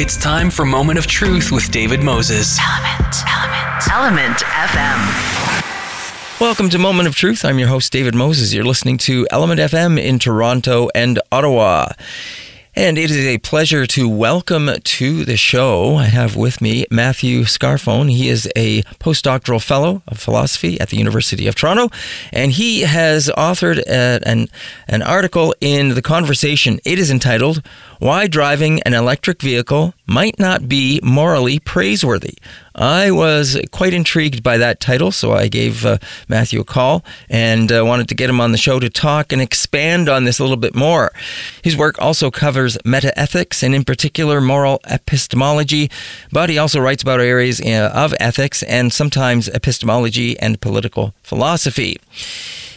[0.00, 2.58] It's time for Moment of Truth with David Moses.
[2.58, 6.40] ELMNT, ELMNT, ELMNT FM.
[6.40, 7.44] Welcome to Moment of Truth.
[7.44, 8.54] I'm your host, David Moses.
[8.54, 11.92] You're listening to ELMNT FM in Toronto and Ottawa.
[12.80, 15.96] And it is a pleasure to welcome to the show.
[15.96, 18.10] I have with me Matthew Scarfone.
[18.10, 21.90] He is a postdoctoral fellow of philosophy at the University of Toronto,
[22.32, 24.48] and he has authored a, an,
[24.88, 26.80] an article in The Conversation.
[26.86, 27.62] It is entitled
[27.98, 32.38] why driving an electric vehicle might not be morally praiseworthy.
[32.80, 35.98] I was quite intrigued by that title, so I gave uh,
[36.28, 39.42] Matthew a call and uh, wanted to get him on the show to talk and
[39.42, 41.12] expand on this a little bit more.
[41.60, 45.90] His work also covers metaethics and, in particular, moral epistemology,
[46.32, 51.98] but he also writes about areas uh, of ethics and sometimes epistemology and political philosophy.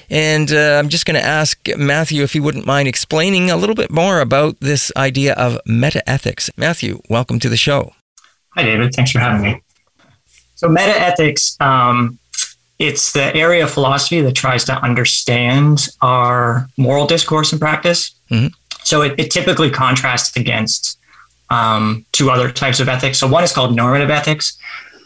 [0.10, 3.74] And uh, I'm just going to ask Matthew if he wouldn't mind explaining a little
[3.74, 6.50] bit more about this idea of metaethics.
[6.58, 7.94] Matthew, welcome to the show.
[8.56, 8.94] Hi, David.
[8.94, 9.63] Thanks for having me.
[10.56, 12.20] So, metaethics, um,
[12.80, 18.14] it's the area of philosophy that tries to understand our moral discourse and practice.
[18.30, 18.48] Mm-hmm.
[18.84, 20.98] So, it, it, typically contrasts against
[21.50, 23.18] um, two other types of ethics.
[23.18, 24.58] So, one is called normative ethics,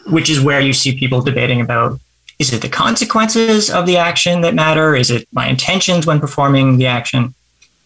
[0.06, 2.00] which is where you see people debating about
[2.38, 4.94] is it the consequences of the action that matter?
[4.94, 7.34] Is it my intentions when performing the action?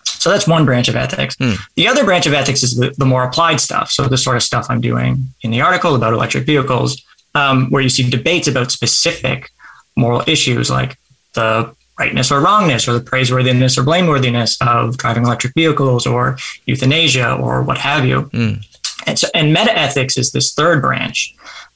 [0.04, 1.34] So that's one branch of ethics.
[1.36, 1.58] Mm.
[1.74, 3.90] The other branch of ethics is the, the, more applied stuff.
[3.90, 7.02] So the sort of stuff I'm doing in the article about electric vehicles,
[7.34, 9.50] um, where you see debates about specific
[9.96, 10.96] moral issues like
[11.34, 17.34] the rightness or wrongness or the praiseworthiness or blameworthiness of driving electric vehicles or euthanasia
[17.34, 18.22] or what have you.
[18.32, 18.64] Mm.
[19.06, 21.34] And so and metaethics is this third branch.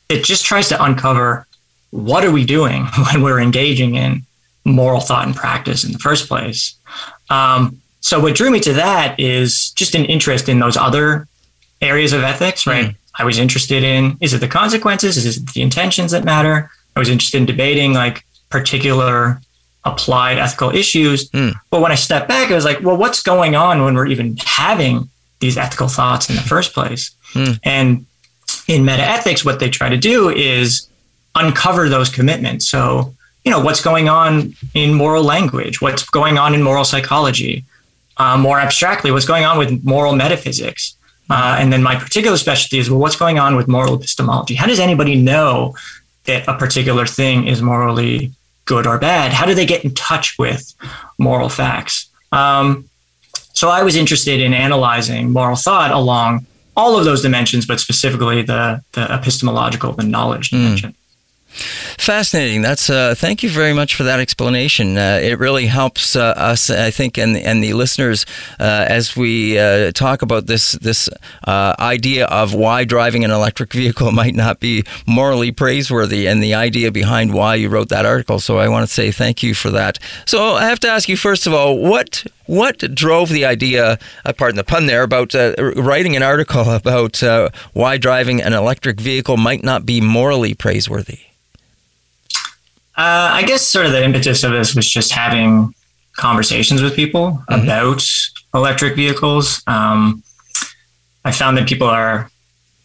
[0.09, 1.47] It just tries to uncover
[1.91, 4.23] what are we doing when we're engaging in
[4.65, 6.75] moral thought and practice in the first place?
[7.31, 11.27] Um, so what drew me to that is just an interest in those other
[11.81, 12.87] areas of ethics, right?
[12.87, 12.97] Mm.
[13.19, 15.17] I was interested in is it the consequences?
[15.17, 16.71] Is it the intentions that matter?
[16.95, 19.41] I was interested in debating like particular
[19.85, 21.31] applied ethical issues.
[21.31, 21.55] Mm.
[21.71, 24.37] But when I stepped back, I was like, well, what's going on when we're even
[24.39, 27.13] having these ethical thoughts in the first place?
[27.33, 27.61] Mm.
[27.63, 28.07] And
[28.69, 30.89] in metaethics, what they try to do is
[31.35, 32.69] uncover those commitments.
[32.69, 35.81] So, you know, what's going on in moral language?
[35.81, 37.65] What's going on in moral psychology?
[38.17, 40.96] Uh, more abstractly, what's going on with moral metaphysics?
[41.29, 44.55] Uh, and then my particular specialty is well, what's going on with moral epistemology?
[44.55, 45.75] How does anybody know
[46.25, 48.33] that a particular thing is morally
[48.65, 49.33] good or bad?
[49.33, 50.75] How do they get in touch with
[51.19, 52.09] moral facts?
[52.33, 52.89] Um,
[53.53, 58.43] so I was interested in analyzing moral thought along all of those dimensions, but specifically
[58.43, 60.57] the, the epistemological, the knowledge hmm.
[60.57, 60.91] dimension.
[60.91, 60.97] Mm.
[61.57, 62.63] Fascinating.
[62.63, 64.99] That's uh, thank you very much for that explanation.
[64.99, 68.27] Uh, it really helps uh, us, I think, and and the listeners
[68.61, 71.09] uh, as we uh, talk about this this
[71.45, 76.55] uh, idea of why driving an electric vehicle might not be morally praiseworthy, and the
[76.55, 78.39] idea behind why you wrote that article.
[78.41, 79.99] So I want to say thank you for that.
[80.27, 83.99] So I have to ask you first of all, what what drove the idea,
[84.37, 87.21] pardon the pun there, about writing an article about
[87.73, 91.26] why driving an electric vehicle might not be morally praiseworthy?
[92.97, 95.75] Uh, I guess sort of the impetus of this was just having
[96.17, 97.63] conversations with people mm-hmm.
[97.63, 98.03] about
[98.55, 99.63] electric vehicles.
[99.67, 100.23] Um,
[101.25, 102.31] I found that people are,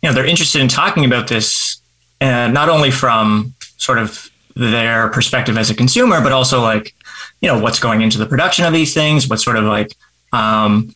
[0.02, 1.80] you know, they're interested in talking about this,
[2.20, 6.94] uh, not only from sort of their perspective as a consumer, but also like,
[7.40, 9.96] you know, what's going into the production of these things, what sort of like
[10.34, 10.94] um,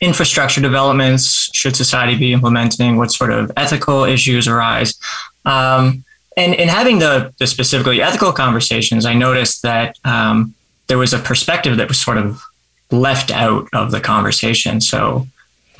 [0.00, 4.98] infrastructure developments should society be implementing, what sort of ethical issues arise.
[5.44, 6.04] Um,
[6.36, 10.54] and in having the, the specifically ethical conversations, I noticed that um,
[10.86, 12.42] there was a perspective that was sort of
[12.90, 14.80] left out of the conversation.
[14.80, 15.26] So,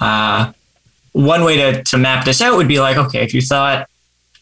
[0.00, 0.52] uh,
[1.12, 3.88] one way to, to map this out would be like, okay, if you thought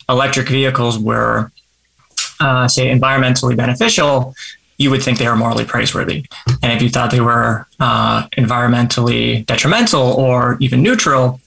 [0.08, 1.52] electric vehicles were,
[2.40, 4.34] uh, say, environmentally beneficial,
[4.76, 6.26] you would think they were morally praiseworthy.
[6.62, 11.40] And if you thought they were uh, environmentally detrimental or even neutral,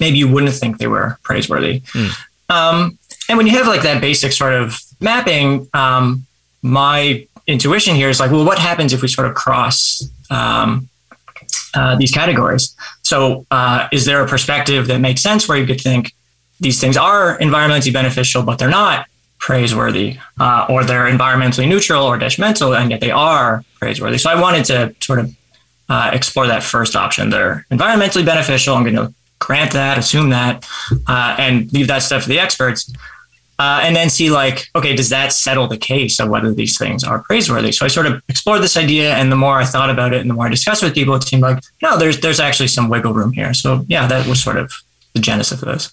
[0.00, 1.80] maybe you wouldn't think they were praiseworthy.
[1.80, 2.10] Mm.
[2.48, 2.98] Um,
[3.28, 6.26] and when you have like that basic sort of mapping, um,
[6.62, 10.88] my intuition here is like, well, what happens if we sort of cross um,
[11.74, 12.74] uh, these categories?
[13.02, 16.12] So, uh, is there a perspective that makes sense where you could think
[16.60, 19.06] these things are environmentally beneficial, but they're not
[19.38, 24.18] praiseworthy, uh, or they're environmentally neutral or detrimental, and yet they are praiseworthy?
[24.18, 25.34] So, I wanted to sort of
[25.88, 27.30] uh, explore that first option.
[27.30, 28.74] They're environmentally beneficial.
[28.74, 30.66] I'm going to grant that, assume that,
[31.06, 32.90] uh, and leave that stuff to the experts
[33.58, 37.04] uh, and then see like, okay, does that settle the case of whether these things
[37.04, 37.72] are praiseworthy?
[37.72, 40.30] So I sort of explored this idea, and the more I thought about it, and
[40.30, 43.12] the more I discussed with people, it seemed like no, there's there's actually some wiggle
[43.12, 43.54] room here.
[43.54, 44.72] So yeah, that was sort of
[45.14, 45.90] the genesis of this.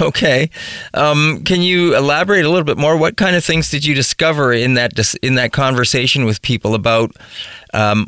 [0.00, 0.50] Okay,
[0.94, 2.96] um, can you elaborate a little bit more?
[2.96, 6.74] What kind of things did you discover in that dis- in that conversation with people
[6.74, 7.16] about
[7.74, 8.06] um,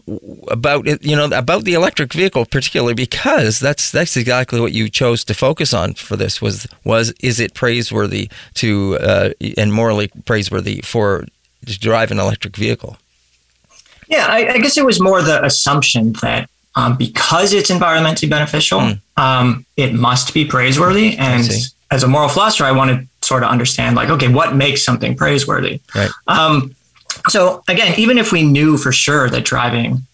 [0.49, 5.25] about you know about the electric vehicle, particularly because that's that's exactly what you chose
[5.25, 10.81] to focus on for this was was is it praiseworthy to uh, and morally praiseworthy
[10.83, 11.27] for
[11.67, 12.99] to drive an electric vehicle?
[14.09, 18.81] Yeah, I, I guess it was more the assumption that um, because it's environmentally beneficial,
[18.81, 19.01] mm.
[19.17, 21.17] um, it must be praiseworthy.
[21.17, 21.49] And
[21.91, 25.17] as a moral philosopher, I want to sort of understand, like, okay, what makes something
[25.17, 25.81] praiseworthy?
[25.95, 26.11] Right.
[26.29, 26.75] Um,
[27.29, 30.07] so again, even if we knew for sure that driving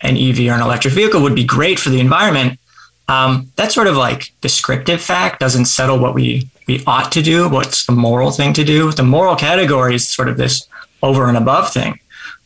[0.00, 2.58] an EV or an electric vehicle would be great for the environment,
[3.08, 7.48] um, that sort of like descriptive fact doesn't settle what we we ought to do.
[7.48, 8.90] What's the moral thing to do?
[8.90, 10.66] The moral category is sort of this
[11.02, 11.98] over and above thing.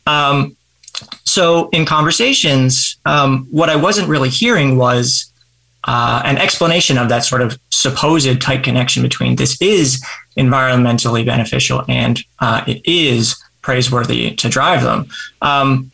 [0.05, 0.57] Um,
[1.29, 5.31] so in conversations, um, what I wasn't really hearing was
[5.85, 10.03] uh, an explanation of that sort of supposed tight connection between this is
[10.37, 15.07] environmentally beneficial and uh, it is praiseworthy to drive them.
[15.41, 15.91] Um,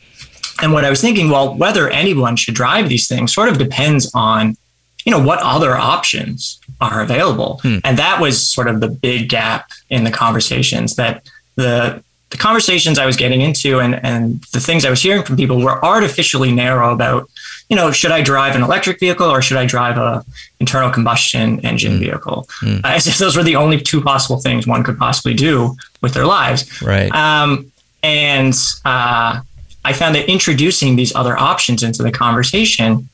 [0.62, 4.10] and what I was thinking, well, whether anyone should drive these things sort of depends
[4.14, 4.56] on,
[5.04, 7.60] you know, what other options are available.
[7.62, 7.78] Hmm.
[7.84, 12.02] And that was sort of the big gap in the conversations that the
[12.36, 15.60] the conversations I was getting into and, and the things I was hearing from people
[15.60, 17.30] were artificially narrow about,
[17.70, 20.22] you know, should I drive an electric vehicle or should I drive a
[20.60, 22.00] internal combustion engine mm.
[22.00, 22.46] vehicle?
[22.60, 22.84] Mm.
[22.84, 26.12] Uh, as if those were the only two possible things one could possibly do with
[26.12, 26.82] their lives.
[26.82, 27.10] Right.
[27.12, 27.72] Um,
[28.02, 28.54] and
[28.84, 29.40] uh,
[29.84, 33.08] I found that introducing these other options into the conversation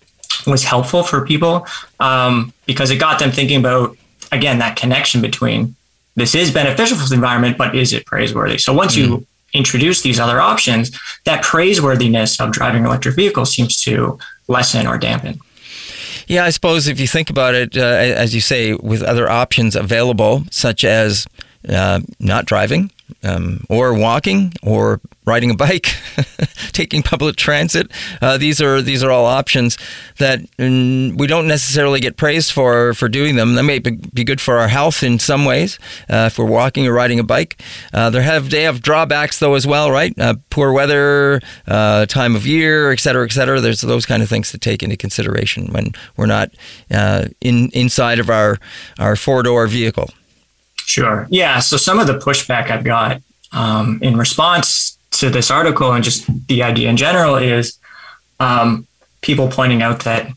[0.49, 1.67] was helpful for people
[2.01, 3.97] um, because it got them thinking about,
[4.33, 5.77] again, that connection between
[6.15, 8.59] this is beneficial for the environment, but is it praiseworthy?
[8.59, 8.99] So once mm.
[8.99, 10.91] you introduce these other options,
[11.25, 14.19] that praiseworthiness of driving electric vehicles seems to
[14.49, 15.41] lessen or dampen.
[16.27, 19.77] Yeah, I suppose if you think about it, uh, as you say, with other options
[19.77, 21.27] available, such as
[21.69, 22.91] uh, not driving,
[23.23, 25.95] um, or walking, or riding a bike,
[26.73, 27.91] taking public transit.
[28.21, 29.79] Uh, these are these are all options
[30.19, 33.55] that mm, we don't necessarily get praised for for doing them.
[33.55, 35.79] They may be good for our health in some ways
[36.11, 37.61] uh, if we're walking or riding a bike.
[37.93, 40.17] Uh, there have they have drawbacks though as well, right?
[40.19, 43.61] Uh, poor weather, uh, time of year, et cetera, et cetera.
[43.61, 46.51] There's those kind of things to take into consideration when we're not
[46.91, 48.59] uh, in inside of our
[48.99, 50.11] our four door vehicle.
[50.85, 51.27] Sure.
[51.31, 51.61] Yeah.
[51.61, 56.27] So some of the pushback I've got um, in response to this article and just
[56.49, 57.79] the idea in general is
[58.41, 58.87] um,
[59.21, 60.31] people pointing out that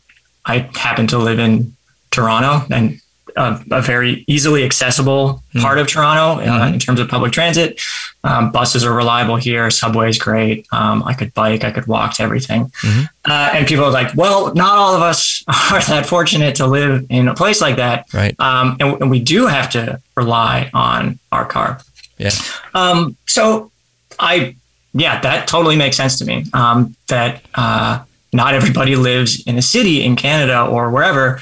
[0.44, 1.74] I happen to live in
[2.10, 3.00] Toronto and
[3.36, 5.60] a, a very easily accessible mm.
[5.60, 6.74] part of Toronto uh, mm-hmm.
[6.74, 7.80] in terms of public transit.
[8.24, 9.70] Um, buses are reliable here.
[9.70, 10.66] Subway is great.
[10.72, 11.62] Um, I could bike.
[11.62, 12.66] I could walk to everything.
[12.66, 13.04] Mm-hmm.
[13.24, 17.06] Uh, and people are like, well, not all of us are that fortunate to live
[17.10, 18.12] in a place like that.
[18.12, 18.38] Right.
[18.40, 21.80] Um, and, and, we do have to rely on our car.
[22.18, 22.30] Yeah.
[22.74, 23.70] Um, so
[24.18, 24.56] I,
[24.94, 26.46] yeah, that totally makes sense to me.
[26.54, 28.02] Um, that uh,
[28.32, 31.40] not everybody lives in a city in Canada or wherever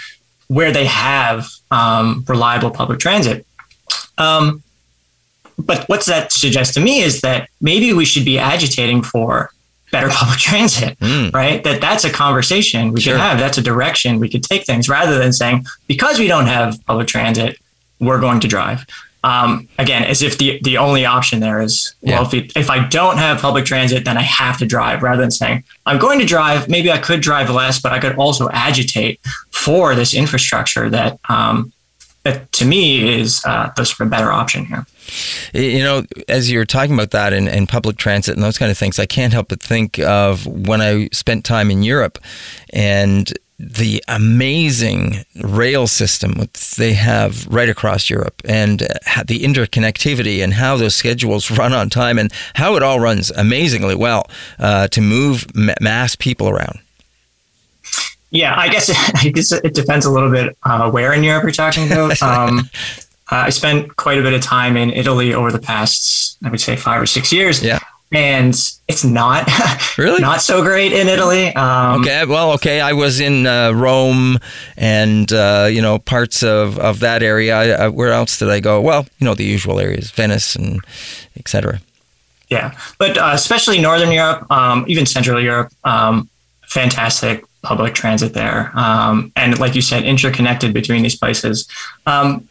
[0.49, 3.47] where they have um, reliable public transit.
[4.19, 4.63] Um,
[5.59, 9.51] but what's that suggest to me is that maybe we should be agitating for
[9.93, 11.33] better public transit, mm.
[11.33, 11.63] right?
[11.65, 13.15] That that's a conversation we sure.
[13.15, 13.39] could have.
[13.39, 17.07] That's a direction we could take things rather than saying because we don't have public
[17.07, 17.59] transit,
[18.01, 18.85] we're going to drive
[19.25, 22.27] um, again, as if the, the only option there is, well, yeah.
[22.27, 25.31] if, it, if I don't have public transit, then I have to drive rather than
[25.31, 26.69] saying, I'm going to drive.
[26.69, 29.19] Maybe I could drive less, but I could also agitate
[29.51, 31.73] for this infrastructure that, um,
[32.25, 34.85] that to me is uh, the sort of better option here.
[35.55, 38.77] You know, as you're talking about that and, and public transit and those kind of
[38.77, 42.19] things, I can't help but think of when I spent time in Europe
[42.75, 50.43] and the amazing rail system that they have right across Europe and uh, the interconnectivity
[50.43, 54.89] and how those schedules run on time and how it all runs amazingly well uh,
[54.89, 55.47] to move
[55.81, 56.81] mass people around.
[58.31, 61.53] Yeah, I guess, I guess it depends a little bit uh, where in Europe you're
[61.53, 62.21] talking about.
[62.23, 62.69] Um,
[63.31, 66.77] I spent quite a bit of time in Italy over the past, I would say,
[66.77, 67.63] five or six years.
[67.63, 67.79] Yeah
[68.17, 68.55] and
[68.89, 69.49] it's not
[69.99, 71.55] really not so great in Italy.
[71.55, 74.39] Um, okay, well, okay, I was in uh, Rome
[74.77, 77.57] and uh, you know parts of, of that area.
[77.57, 78.81] I, I, where else did I go?
[78.81, 80.81] Well, you know the usual areas, Venice and
[81.37, 81.81] etc.
[82.51, 86.29] Yeah, but uh, especially Northern Europe, um, even Central Europe, um,
[86.67, 91.67] fantastic public transit there, um, and like you said, interconnected between these places.
[92.07, 92.49] Um,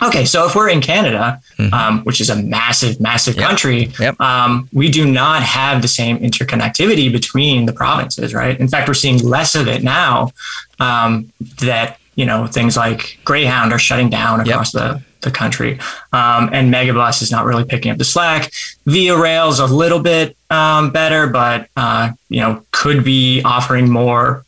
[0.00, 1.74] Okay, so if we're in Canada, mm-hmm.
[1.74, 3.48] um, which is a massive, massive yep.
[3.48, 4.20] country, yep.
[4.20, 8.58] Um, we do not have the same interconnectivity between the provinces, right?
[8.58, 10.30] In fact, we're seeing less of it now
[10.78, 14.82] um, that you know, things like Greyhound are shutting down across yep.
[14.82, 15.78] the the country.
[16.12, 18.52] Um, and Megabus is not really picking up the slack.
[18.86, 24.44] Via Rail's a little bit um, better, but uh, you know could be offering more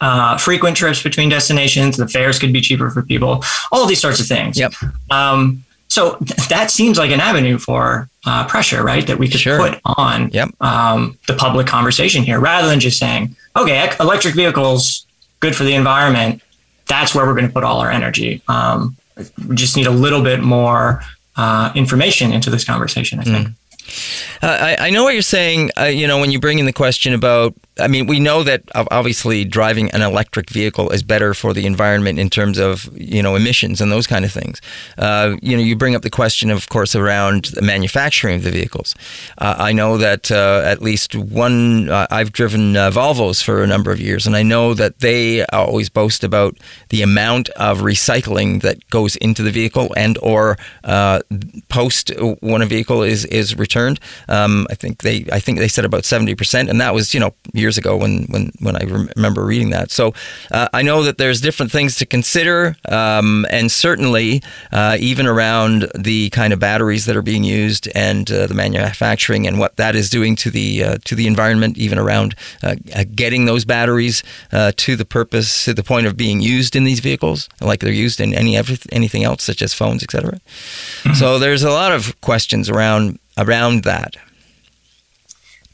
[0.00, 1.96] uh, frequent trips between destinations.
[1.96, 3.42] The fares could be cheaper for people.
[3.72, 4.58] All these sorts of things.
[4.58, 4.72] Yep.
[5.10, 9.06] Um, so th- that seems like an avenue for uh, pressure, right?
[9.06, 9.58] That we could sure.
[9.58, 10.50] put on yep.
[10.60, 15.06] Um, the public conversation here, rather than just saying, "Okay, electric vehicles
[15.40, 16.42] good for the environment."
[16.86, 18.42] That's where we're going to put all our energy.
[18.48, 18.96] Um,
[19.48, 21.02] we just need a little bit more
[21.36, 23.20] uh, information into this conversation.
[23.20, 23.48] I think.
[23.48, 23.54] Mm.
[24.42, 25.70] Uh, I, I, know what you're saying.
[25.78, 28.62] Uh, you know, when you bring in the question about I mean, we know that
[28.74, 33.36] obviously driving an electric vehicle is better for the environment in terms of you know
[33.36, 34.62] emissions and those kind of things.
[34.96, 38.50] Uh, you know, you bring up the question, of course, around the manufacturing of the
[38.50, 38.94] vehicles.
[39.36, 41.90] Uh, I know that uh, at least one.
[41.90, 45.44] Uh, I've driven uh, Volvos for a number of years, and I know that they
[45.46, 46.56] always boast about
[46.88, 51.20] the amount of recycling that goes into the vehicle and or uh,
[51.68, 54.00] post when a vehicle is is returned.
[54.28, 57.20] Um, I think they I think they said about seventy percent, and that was you
[57.20, 57.34] know
[57.66, 58.84] years ago when when when I
[59.16, 59.90] remember reading that.
[59.90, 60.14] So
[60.52, 64.42] uh, I know that there's different things to consider, um, and certainly
[64.72, 69.46] uh, even around the kind of batteries that are being used and uh, the manufacturing
[69.46, 73.04] and what that is doing to the uh, to the environment, even around uh, uh,
[73.14, 74.22] getting those batteries
[74.76, 78.20] to the purpose to the point of being used in these vehicles, like they're used
[78.20, 78.56] in any
[78.92, 80.32] anything else, such as phones, etc.
[80.32, 81.14] Mm-hmm.
[81.14, 84.16] So there's a lot of questions around around that.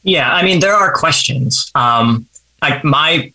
[0.03, 1.71] Yeah, I mean, there are questions.
[1.75, 2.27] Um,
[2.61, 3.33] like my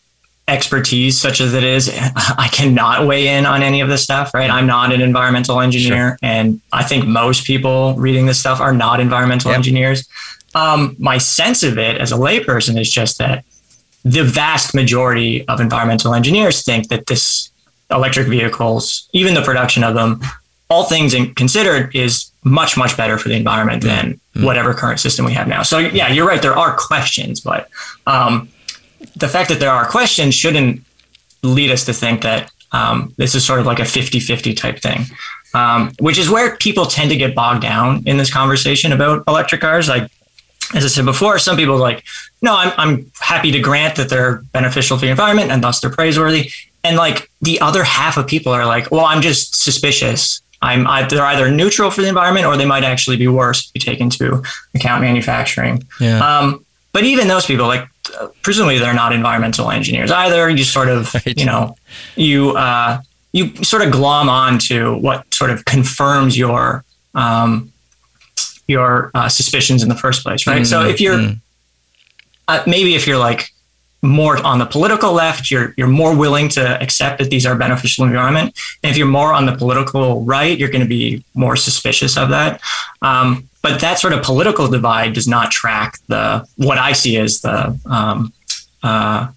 [0.49, 4.51] expertise, such as it is, I cannot weigh in on any of this stuff, right?
[4.51, 6.19] I'm not an environmental engineer, sure.
[6.23, 9.59] and I think most people reading this stuff are not environmental yep.
[9.59, 10.09] engineers.
[10.55, 13.45] Um, my sense of it as a layperson is just that
[14.05, 17.51] the vast majority of environmental engineers think that this
[17.91, 20.21] electric vehicles, even the production of them,
[20.71, 24.21] all things considered, is much much better for the environment than.
[24.39, 25.63] Whatever current system we have now.
[25.63, 26.41] So yeah, you're right.
[26.41, 27.69] There are questions, but
[28.07, 28.49] um,
[29.17, 30.83] the fact that there are questions shouldn't
[31.43, 35.05] lead us to think that um, this is sort of like a 50-50 type thing.
[35.55, 39.63] Um, which is where people tend to get bogged down in this conversation about electric
[39.63, 39.89] cars.
[39.89, 40.11] Like,
[40.75, 42.05] as I said before, some people are like,
[42.43, 45.91] no, I'm, I'm happy to grant that they're beneficial for the environment and thus they're
[45.91, 46.51] praiseworthy.
[46.85, 51.25] And like the other half of people are like, well, I'm just suspicious I'm they're
[51.25, 54.43] either neutral for the environment or they might actually be worse if you take into
[54.75, 55.85] account manufacturing.
[56.01, 56.19] Yeah.
[56.19, 57.89] Um, but even those people, like
[58.19, 60.49] uh, presumably they're not environmental engineers either.
[60.49, 61.39] You sort of, right.
[61.39, 61.77] you know,
[62.17, 63.01] you uh,
[63.33, 66.85] you sort of glom on to what sort of confirms your
[67.15, 67.73] um,
[68.67, 70.63] your uh, suspicions in the first place, right?
[70.63, 70.65] Mm-hmm.
[70.65, 71.39] So if you're mm-hmm.
[72.49, 73.51] uh, maybe if you're like
[74.03, 78.05] more on the political left, you're you're more willing to accept that these are beneficial
[78.05, 78.57] environment.
[78.83, 82.29] And if you're more on the political right, you're going to be more suspicious of
[82.31, 82.61] that.
[83.03, 87.41] Um, but that sort of political divide does not track the what I see as
[87.41, 88.33] the um,
[88.83, 89.29] uh,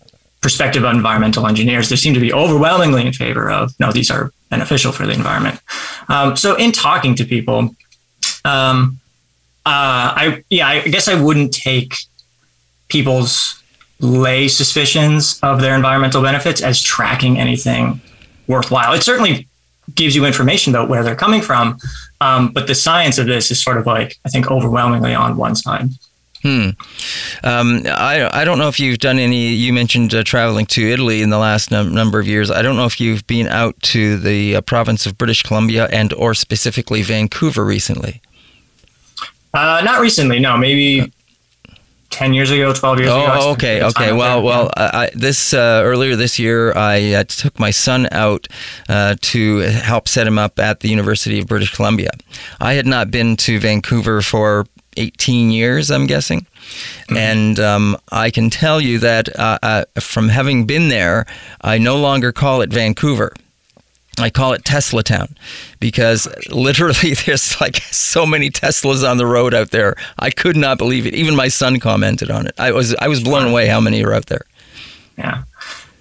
[0.42, 1.90] perspective of environmental engineers.
[1.90, 5.60] They seem to be overwhelmingly in favor of no, these are beneficial for the environment.
[6.08, 7.76] Um, so in talking to people,
[8.46, 9.00] um,
[9.66, 11.94] uh, I yeah, I guess I wouldn't take
[12.90, 13.61] people's
[14.02, 18.02] lay suspicions of their environmental benefits as tracking anything
[18.48, 18.94] worthwhile.
[18.94, 19.48] It certainly
[19.96, 21.78] gives you information about where they're coming from,
[22.20, 25.56] um, but the science of this is sort of like I think overwhelmingly on one
[25.56, 25.90] side.
[26.42, 26.70] Hmm.
[27.44, 29.50] Um, I I don't know if you've done any.
[29.50, 32.50] You mentioned uh, traveling to Italy in the last num- number of years.
[32.50, 36.14] I don't know if you've been out to the uh, province of British Columbia and
[36.14, 38.22] or specifically Vancouver recently.
[39.54, 40.58] Uh, not recently, no.
[40.58, 41.12] Maybe
[42.12, 43.40] 10 years ago 12 years oh, ago.
[43.42, 44.12] Oh okay okay.
[44.14, 48.48] well well I, this uh, earlier this year i uh, took my son out
[48.90, 52.12] uh, to help set him up at the university of british columbia.
[52.60, 54.66] I had not been to vancouver for
[54.98, 56.42] 18 years i'm guessing.
[56.42, 57.18] Mm-hmm.
[57.18, 61.26] and um, i can tell you that uh, uh, from having been there
[61.62, 63.34] i no longer call it vancouver
[64.22, 65.36] I call it Tesla Town
[65.80, 69.96] because literally there's like so many Teslas on the road out there.
[70.20, 71.14] I could not believe it.
[71.14, 72.54] Even my son commented on it.
[72.58, 74.46] I was I was blown away how many are out there.
[75.18, 75.44] Yeah.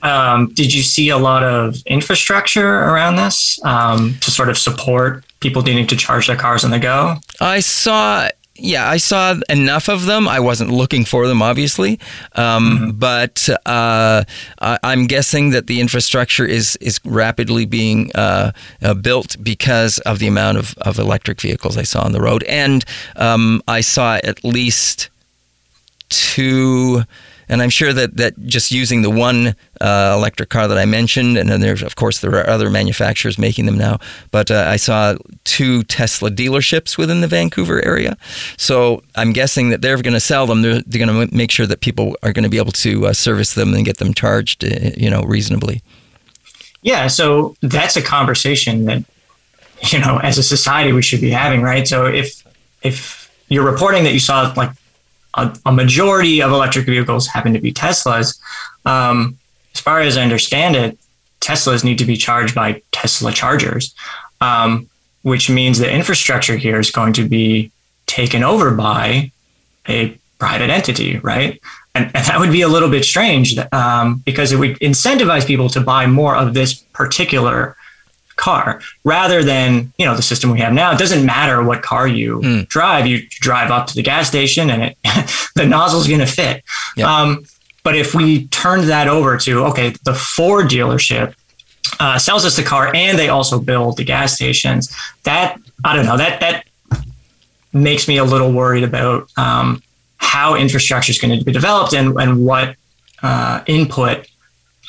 [0.03, 5.25] Um, did you see a lot of infrastructure around this um, to sort of support
[5.41, 7.17] people needing to charge their cars on the go?
[7.41, 8.29] I saw
[8.61, 10.29] yeah, I saw enough of them.
[10.29, 11.99] I wasn't looking for them, obviously,
[12.35, 12.91] um, mm-hmm.
[12.93, 14.25] but uh,
[14.59, 18.53] I'm guessing that the infrastructure is is rapidly being uh,
[18.83, 22.43] uh, built because of the amount of, of electric vehicles I saw on the road,
[22.45, 22.85] and
[23.17, 25.09] um, I saw at least
[26.09, 27.05] two
[27.51, 31.37] And I'm sure that, that just using the one uh, electric car that I mentioned,
[31.37, 33.99] and then there's, of course, there are other manufacturers making them now,
[34.31, 38.17] but uh, I saw two Tesla dealerships within the Vancouver area.
[38.57, 40.63] So I'm guessing that they're going to sell them.
[40.63, 43.13] They're, they're going to make sure that people are going to be able to uh,
[43.13, 45.83] service them and get them charged, uh, you know, reasonably.
[46.83, 49.05] Yeah, so that's a conversation that
[49.93, 51.87] you know, as a society, we should be having, right?
[51.87, 52.45] So if
[52.83, 54.71] if you're reporting that you saw like
[55.35, 58.39] a, a majority of electric vehicles happen to be Teslas,
[58.85, 59.39] um,
[59.75, 60.99] as far as I understand it,
[61.41, 63.95] Teslas need to be charged by Tesla chargers,
[64.41, 64.89] um,
[65.23, 67.71] which means the infrastructure here is going to be
[68.07, 69.31] taken over by
[69.89, 71.61] a private entity, right?
[71.95, 75.69] And, and that would be a little bit strange um, because it would incentivize people
[75.71, 77.77] to buy more of this particular
[78.41, 78.81] car.
[79.05, 82.41] Rather than you know the system we have now it doesn't matter what car you
[82.41, 82.69] mm.
[82.69, 84.97] drive you drive up to the gas station and it
[85.55, 86.65] the nozzle's going to fit
[87.05, 87.45] um,
[87.85, 91.35] but if we turned that over to okay the ford dealership
[91.99, 94.95] uh, sells us the car and they also build the gas stations
[95.25, 96.65] that i don't know that that
[97.73, 99.83] makes me a little worried about um,
[100.17, 102.77] how infrastructure is going to be developed and, and what
[103.23, 104.27] uh, input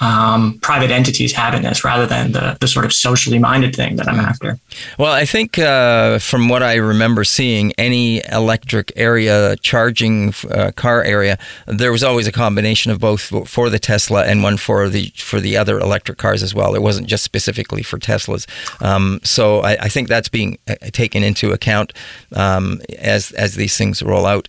[0.01, 3.96] um, private entities have in this rather than the, the sort of socially minded thing
[3.98, 4.24] that I'm mm.
[4.24, 4.60] after.
[4.98, 11.03] Well, I think uh, from what I remember seeing, any electric area, charging uh, car
[11.03, 15.13] area, there was always a combination of both for the Tesla and one for the
[15.17, 16.74] for the other electric cars as well.
[16.74, 18.48] It wasn't just specifically for Teslas.
[18.81, 21.93] Um, so I, I, think that's being uh, taken into account
[22.36, 24.48] um, as as these things roll out.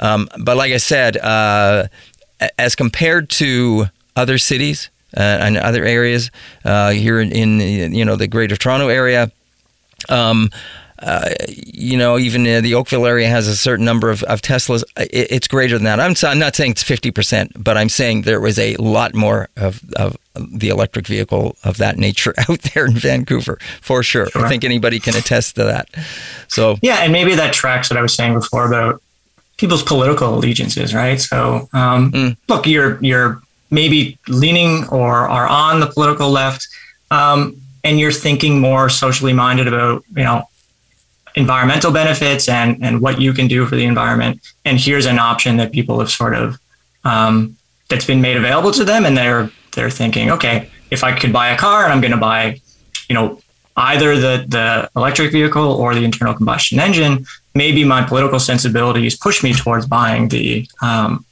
[0.00, 1.88] Um, but like I said, uh,
[2.58, 6.30] as compared to other cities uh, and other areas
[6.64, 9.30] uh, here in, in, you know the Greater Toronto area.
[10.08, 10.50] Um,
[11.00, 14.82] uh, you know, even uh, the Oakville area has a certain number of, of Teslas.
[14.96, 16.00] It, it's greater than that.
[16.00, 19.80] I'm, I'm, not saying it's 50%, but I'm saying there was a lot more of,
[19.94, 24.26] of the electric vehicle of that nature out there in Vancouver, for sure.
[24.26, 24.44] sure.
[24.44, 25.88] I think anybody can attest to that.
[26.48, 29.00] So, yeah, and maybe that tracks what I was saying before about
[29.56, 31.20] people's political allegiances, right?
[31.20, 32.36] So, um, mm.
[32.48, 36.66] look, you're, you're maybe leaning or are on the political left,
[37.10, 40.48] um, and you're thinking more socially minded about you know
[41.36, 44.40] environmental benefits and and what you can do for the environment.
[44.64, 46.58] And here's an option that people have sort of
[47.04, 47.56] um,
[47.88, 51.48] that's been made available to them, and they're they're thinking, okay, if I could buy
[51.48, 52.60] a car and I'm going to buy,
[53.08, 53.40] you know,
[53.76, 59.42] either the the electric vehicle or the internal combustion engine, maybe my political sensibilities push
[59.42, 61.24] me towards buying the um,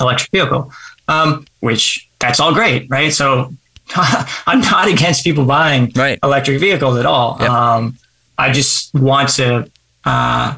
[0.00, 0.72] electric vehicle
[1.08, 3.12] um, which that's all great, right?
[3.12, 3.52] So
[3.96, 6.18] I'm not against people buying right.
[6.22, 7.36] electric vehicles at all.
[7.40, 7.50] Yep.
[7.50, 7.98] Um,
[8.38, 9.70] I just want to
[10.04, 10.56] uh,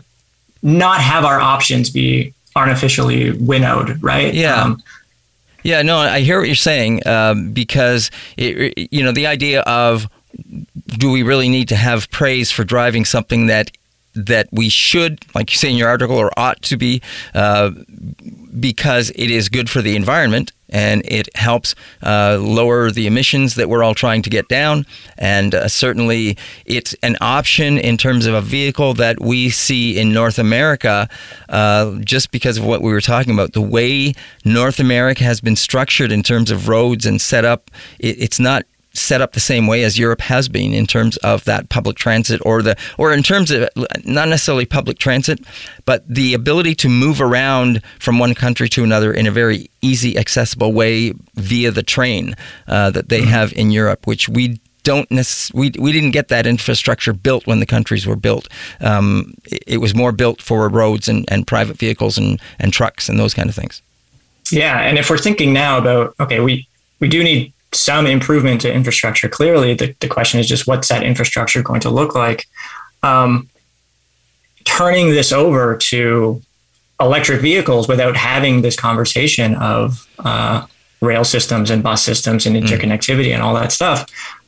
[0.63, 4.33] not have our options be artificially winnowed, right?
[4.33, 4.63] Yeah.
[4.63, 4.83] Um,
[5.63, 10.09] yeah, no, I hear what you're saying um, because it, you know the idea of
[10.87, 13.73] do we really need to have praise for driving something that
[14.17, 17.03] that we should, like you say in your article, or ought to be,
[17.35, 17.71] uh,
[18.59, 23.69] because it is good for the environment and it helps uh, lower the emissions that
[23.69, 24.85] we're all trying to get down.
[25.17, 30.13] And uh, certainly, it's an option in terms of a vehicle that we see in
[30.13, 31.09] North America
[31.49, 33.53] uh, just because of what we were talking about.
[33.53, 38.21] The way North America has been structured in terms of roads and set up, it,
[38.21, 38.65] it's not
[38.97, 42.41] set up the same way as Europe has been in terms of that public transit
[42.45, 43.69] or the or in terms of
[44.05, 45.41] not necessarily public transit
[45.85, 50.17] but the ability to move around from one country to another in a very easy
[50.19, 52.35] accessible way via the train
[52.67, 53.31] uh, that they mm-hmm.
[53.31, 57.61] have in Europe which we don't necess- we, we didn't get that infrastructure built when
[57.61, 58.49] the countries were built
[58.81, 63.09] um, it, it, was more built for roads and, and private vehicles and, and trucks
[63.09, 63.83] and those kind of things
[64.51, 66.67] yeah and if we're thinking now about okay we
[67.01, 69.29] we do need some improvement to infrastructure.
[69.29, 72.47] Clearly, the, the question is just what's that infrastructure going to look like?
[73.03, 73.49] Um,
[74.65, 76.43] turning this over to
[77.01, 80.67] electric vehicles without having this conversation of uh,
[81.01, 82.63] rail systems and bus systems and mm.
[82.63, 83.35] interconnectivity mm.
[83.35, 84.07] and all that stuff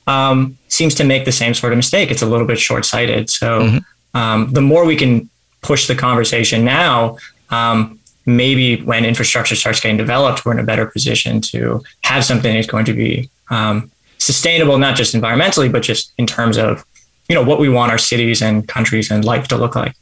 [0.09, 2.11] um, seems to make the same sort of mistake.
[2.11, 3.29] It's a little bit short sighted.
[3.29, 4.19] So, mm-hmm.
[4.19, 5.29] um, the more we can
[5.61, 7.19] push the conversation now,
[7.51, 7.98] um,
[8.29, 12.67] maybe when infrastructure starts getting developed, we're in a better position to have something that's
[12.67, 16.85] going to be um, sustainable, not just environmentally, but just in terms of
[17.29, 19.95] you know what we want our cities and countries and life to look like.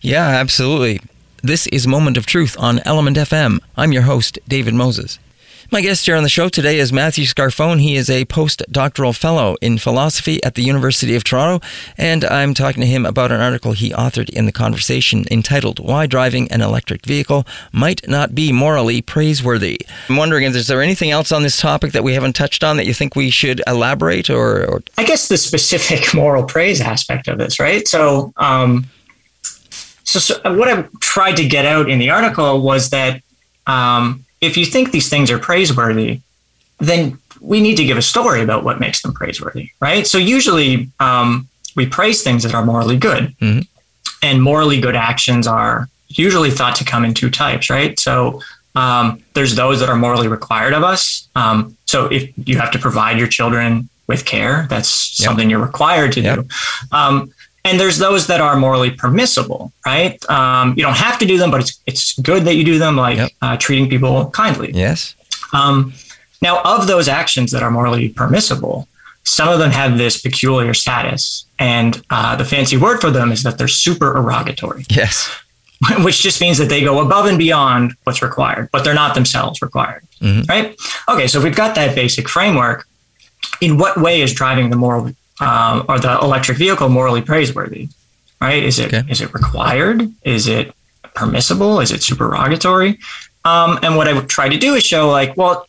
[0.00, 1.00] Yeah, absolutely.
[1.42, 3.60] This is Moment of Truth on ELMNT FM.
[3.76, 5.18] I'm your host, David Moses.
[5.70, 7.80] My guest here on the show today is Matthew Scarfone.
[7.80, 12.82] He is a postdoctoral fellow in philosophy at the University of Toronto, and I'm talking
[12.82, 17.06] to him about an article he authored in the conversation entitled Why Driving an Electric
[17.06, 19.80] Vehicle Might Not Be Morally Praiseworthy.
[20.10, 22.86] I'm wondering, is there anything else on this topic that we haven't touched on that
[22.86, 24.66] you think we should elaborate or?
[24.66, 24.82] or...
[24.98, 27.88] I guess the specific moral praise aspect of this, right?
[27.88, 28.86] So, um,
[30.04, 33.22] so, so what I tried to get out in the article was that
[33.66, 36.20] um, if you think these things are praiseworthy,
[36.78, 40.06] then we need to give a story about what makes them praiseworthy, right?
[40.06, 43.60] So usually um, we praise things that are morally good, mm-hmm.
[44.22, 47.98] and morally good actions are usually thought to come in two types, right?
[47.98, 48.40] So
[48.74, 51.28] um, there's those that are morally required of us.
[51.34, 55.26] Um, so if you have to provide your children with care, that's yep.
[55.26, 56.40] something you're required to yep.
[56.40, 56.48] do.
[57.64, 60.22] And there's those that are morally permissible, right?
[60.28, 62.96] Um, you don't have to do them, but it's it's good that you do them,
[62.96, 63.30] like yep.
[63.40, 64.70] uh, treating people kindly.
[64.72, 65.14] Yes.
[65.54, 65.94] Um,
[66.42, 68.86] now, of those actions that are morally permissible,
[69.22, 73.42] some of them have this peculiar status, and uh, the fancy word for them is
[73.44, 74.84] that they're supererogatory.
[74.90, 75.30] Yes.
[76.00, 79.62] Which just means that they go above and beyond what's required, but they're not themselves
[79.62, 80.42] required, mm-hmm.
[80.48, 80.76] right?
[81.08, 82.86] Okay, so if we've got that basic framework,
[83.60, 87.88] in what way is driving the moral um, or the electric vehicle morally praiseworthy?
[88.40, 88.62] Right?
[88.62, 89.10] Is it okay.
[89.10, 90.12] is it required?
[90.22, 90.74] Is it
[91.14, 91.80] permissible?
[91.80, 92.98] Is it supererogatory?
[93.44, 95.66] Um, and what I would try to do is show like, well,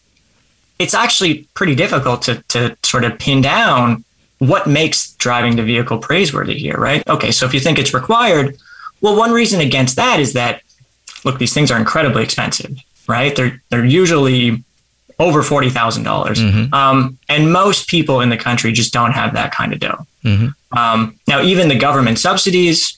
[0.79, 4.03] it's actually pretty difficult to to sort of pin down
[4.39, 7.07] what makes driving the vehicle praiseworthy here, right?
[7.07, 8.57] Okay, so if you think it's required,
[9.01, 10.61] well, one reason against that is that
[11.23, 13.35] look, these things are incredibly expensive, right?
[13.35, 14.63] They're they're usually
[15.17, 16.73] over forty thousand dollars, mm-hmm.
[16.73, 20.05] um, and most people in the country just don't have that kind of dough.
[20.23, 20.77] Mm-hmm.
[20.77, 22.97] Um, now, even the government subsidies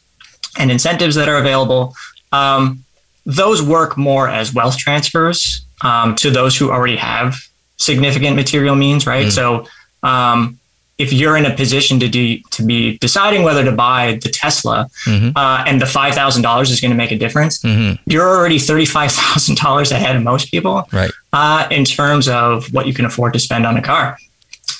[0.57, 1.93] and incentives that are available,
[2.31, 2.83] um,
[3.25, 7.35] those work more as wealth transfers um, to those who already have
[7.77, 9.27] significant material means, right?
[9.27, 9.63] Mm-hmm.
[9.63, 9.67] So,
[10.01, 10.59] um,
[10.97, 14.89] if you're in a position to do to be deciding whether to buy the Tesla
[15.05, 15.37] mm-hmm.
[15.37, 18.01] uh, and the five thousand dollars is going to make a difference, mm-hmm.
[18.05, 21.11] you're already thirty five thousand dollars ahead of most people, right?
[21.33, 24.17] Uh, in terms of what you can afford to spend on a car.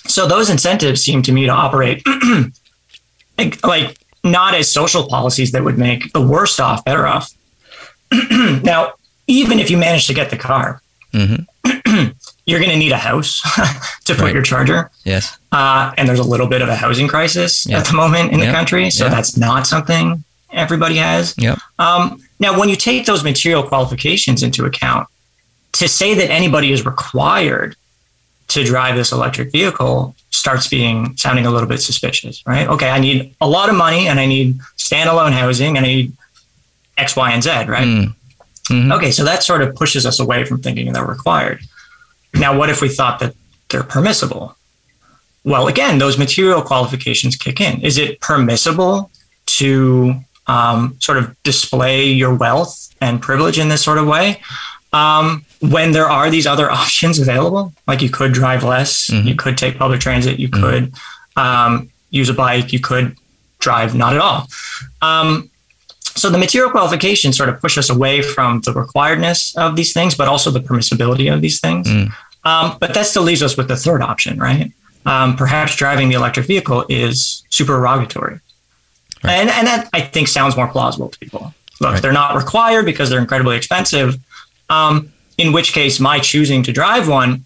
[0.07, 2.01] So those incentives seem to me to operate
[3.37, 7.33] like, like not as social policies that would make the worst off better off.
[8.31, 8.93] now,
[9.27, 10.81] even if you manage to get the car,
[11.13, 12.07] mm-hmm.
[12.47, 13.41] you're going to need a house
[14.05, 14.33] to put right.
[14.33, 14.89] your charger.
[15.03, 15.37] Yes.
[15.51, 18.47] Uh, and there's a little bit of a housing crisis at the moment in the
[18.47, 18.89] country.
[18.89, 21.35] So that's not something everybody has.
[21.37, 21.59] Yep.
[21.77, 25.07] Um, now, when you take those material qualifications into account,
[25.73, 27.75] to say that anybody is required
[28.47, 32.67] to drive this electric vehicle starts being sounding a little bit suspicious, right?
[32.67, 36.13] Okay, I need a lot of money and I need standalone housing and I need
[36.97, 37.85] X, Y, and Z, right?
[37.85, 38.15] Mm.
[38.69, 38.91] Mm-hmm.
[38.93, 41.61] Okay, so that sort of pushes us away from thinking they're required.
[42.33, 43.35] Now, what if we thought that
[43.69, 44.55] they're permissible?
[45.43, 47.81] Well, again, those material qualifications kick in.
[47.81, 49.11] Is it permissible
[49.45, 50.15] to
[50.47, 54.41] um, sort of display your wealth and privilege in this sort of way?
[54.93, 59.27] Um, when there are these other options available, like you could drive less, mm-hmm.
[59.27, 60.63] you could take public transit, you mm-hmm.
[60.63, 60.93] could
[61.35, 63.15] um, use a bike, you could
[63.59, 64.47] drive not at all.
[66.17, 70.15] So the material qualifications sort of push us away from the requiredness of these things,
[70.15, 71.87] but also the permissibility of these things.
[71.87, 72.11] Mm.
[72.43, 74.71] Um, but that still leaves us with the third option, right?
[75.05, 78.39] Um, perhaps driving the electric vehicle is supererogatory.
[79.23, 79.33] Right.
[79.33, 81.53] And, and that I think sounds more plausible to people.
[81.79, 82.01] Look, right.
[82.01, 84.17] they're not required because they're incredibly expensive.
[84.69, 87.45] Um, in which case, my choosing to drive one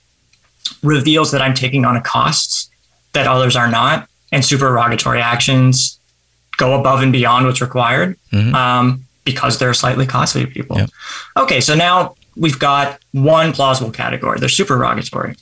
[0.82, 2.70] reveals that I'm taking on a cost
[3.14, 6.00] that others are not, and supererogatory actions
[6.62, 8.54] go above and beyond what's required mm-hmm.
[8.54, 10.78] um, because they're slightly costly to people.
[11.36, 14.40] Okay, so now we've got one plausible category.
[14.40, 15.36] They're supererogatory.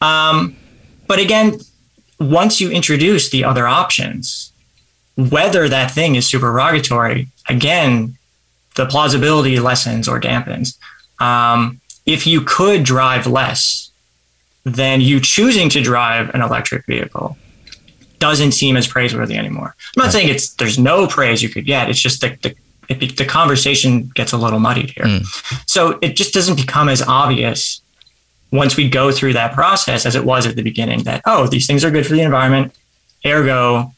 [0.00, 0.56] Um,
[1.06, 1.60] but again,
[2.18, 4.52] once you introduce the other options,
[5.16, 8.16] whether that thing is supererogatory, again,
[8.74, 10.76] the plausibility lessens or dampens.
[11.20, 13.90] Um, if you could drive less,
[14.64, 17.38] then you choosing to drive an electric vehicle
[18.18, 19.74] doesn't seem as praiseworthy anymore.
[19.96, 20.12] I'm not right.
[20.12, 21.88] saying it's there's no praise you could get.
[21.90, 22.54] It's just the the,
[22.88, 25.04] it, the conversation gets a little muddied here.
[25.04, 25.68] Mm.
[25.68, 27.80] So it just doesn't become as obvious
[28.52, 31.02] once we go through that process as it was at the beginning.
[31.02, 32.74] That oh, these things are good for the environment,
[33.24, 33.92] ergo.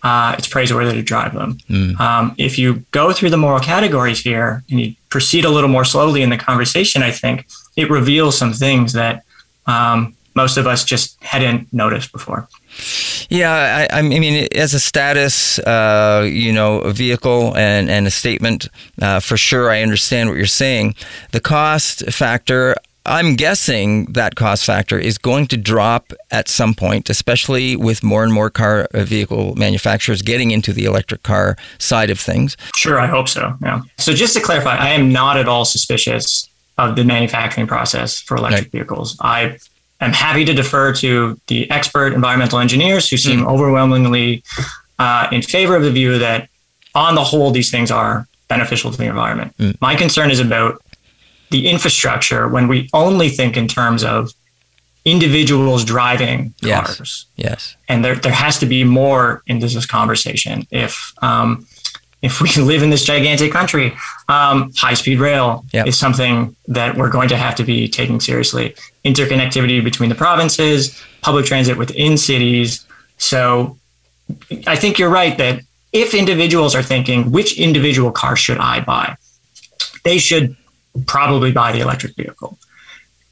[0.00, 1.58] Uh, it's praiseworthy to drive them.
[1.68, 1.98] Mm.
[1.98, 5.84] Um, if you go through the moral categories here and you proceed a little more
[5.84, 9.24] slowly in the conversation, I think it reveals some things that
[9.66, 12.48] um, most of us just hadn't noticed before.
[13.28, 18.10] Yeah, I, I mean, as a status, uh, you know, a vehicle and, and a
[18.10, 18.68] statement,
[19.00, 20.94] uh, for sure, I understand what you're saying.
[21.32, 27.10] The cost factor, I'm guessing that cost factor is going to drop at some point,
[27.10, 32.10] especially with more and more car uh, vehicle manufacturers getting into the electric car side
[32.10, 32.56] of things.
[32.76, 33.56] Sure, I hope so.
[33.62, 33.82] Yeah.
[33.96, 38.36] So just to clarify, I am not at all suspicious of the manufacturing process for
[38.36, 38.72] electric right.
[38.72, 39.16] vehicles.
[39.20, 39.58] I
[40.00, 43.46] am happy to defer to the expert environmental engineers who seem mm.
[43.46, 44.42] overwhelmingly
[44.98, 46.48] uh, in favor of the view that,
[46.94, 49.56] on the whole, these things are beneficial to the environment.
[49.58, 49.80] Mm.
[49.80, 50.82] My concern is about
[51.50, 54.32] the infrastructure when we only think in terms of
[55.04, 57.26] individuals driving cars.
[57.36, 57.46] Yes.
[57.50, 57.76] yes.
[57.88, 60.66] And there, there has to be more into this conversation.
[60.70, 61.66] If um,
[62.20, 63.96] if we live in this gigantic country,
[64.28, 65.86] um, high speed rail yep.
[65.86, 68.74] is something that we're going to have to be taking seriously.
[69.08, 72.86] Interconnectivity between the provinces, public transit within cities.
[73.16, 73.78] So
[74.66, 79.16] I think you're right that if individuals are thinking, which individual car should I buy?
[80.04, 80.56] They should
[81.06, 82.58] probably buy the electric vehicle.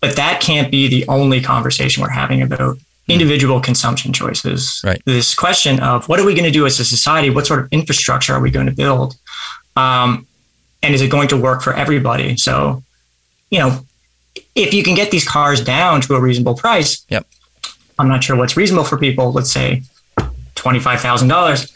[0.01, 4.81] But that can't be the only conversation we're having about individual consumption choices.
[4.85, 5.01] Right.
[5.05, 7.31] This question of what are we going to do as a society?
[7.31, 9.17] What sort of infrastructure are we going to build?
[9.77, 10.27] Um,
[10.83, 12.37] and is it going to work for everybody?
[12.37, 12.83] So,
[13.51, 13.81] you know,
[14.55, 17.27] if you can get these cars down to a reasonable price, yep.
[17.99, 19.33] I'm not sure what's reasonable for people.
[19.33, 19.83] Let's say
[20.57, 21.73] $25,000.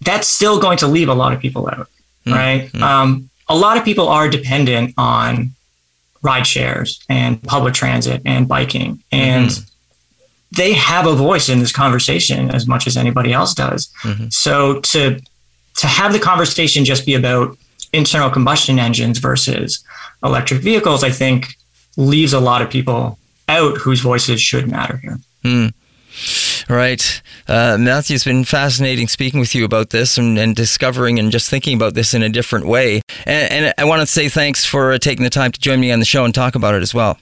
[0.00, 1.88] That's still going to leave a lot of people out,
[2.26, 2.32] mm-hmm.
[2.32, 2.72] right?
[2.72, 2.82] Mm.
[2.82, 5.50] Um, a lot of people are dependent on
[6.22, 9.02] ride shares and public transit and biking.
[9.12, 9.64] And mm-hmm.
[10.52, 13.92] they have a voice in this conversation as much as anybody else does.
[14.02, 14.28] Mm-hmm.
[14.30, 15.20] So to
[15.76, 17.58] to have the conversation just be about
[17.92, 19.84] internal combustion engines versus
[20.22, 21.56] electric vehicles, I think
[21.96, 25.18] leaves a lot of people out whose voices should matter here.
[25.44, 25.72] Mm.
[26.68, 27.22] Right.
[27.46, 31.50] Uh, Matthew, it's been fascinating speaking with you about this and, and, discovering and just
[31.50, 33.02] thinking about this in a different way.
[33.26, 35.92] And, and I want to say thanks for uh, taking the time to join me
[35.92, 37.18] on the show and talk about it as well.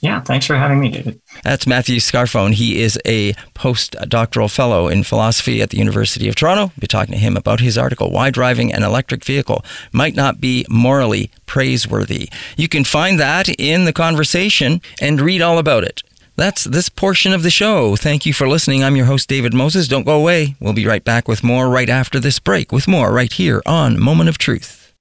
[0.00, 1.20] Yeah, thanks for having me, David.
[1.44, 2.54] That's Matthew Scarfone.
[2.54, 6.66] He is a postdoctoral fellow in philosophy at the University of Toronto.
[6.66, 10.40] We'll be talking to him about his article, Why Driving an Electric Vehicle Might Not
[10.40, 12.30] Be Morally Praiseworthy.
[12.56, 16.02] You can find that in the conversation and read all about it
[16.38, 17.96] that's this portion of the show.
[17.96, 18.84] Thank you for listening.
[18.84, 19.88] I'm your host, David Moses.
[19.88, 20.54] Don't go away.
[20.60, 23.98] We'll be right back with more right after this break, with more right here on
[23.98, 24.94] Moment of Truth.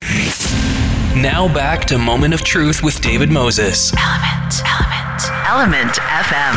[1.21, 3.91] Now back to Moment of Truth with David Moses.
[3.91, 6.56] ELMNT, ELMNT, ELMNT FM.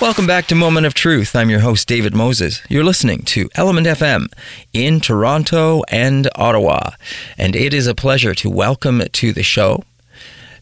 [0.00, 1.34] Welcome back to Moment of Truth.
[1.34, 2.62] I'm your host, David Moses.
[2.68, 4.28] You're listening to ELMNT FM
[4.72, 6.90] in Toronto and Ottawa.
[7.36, 9.82] And it is a pleasure to welcome to the show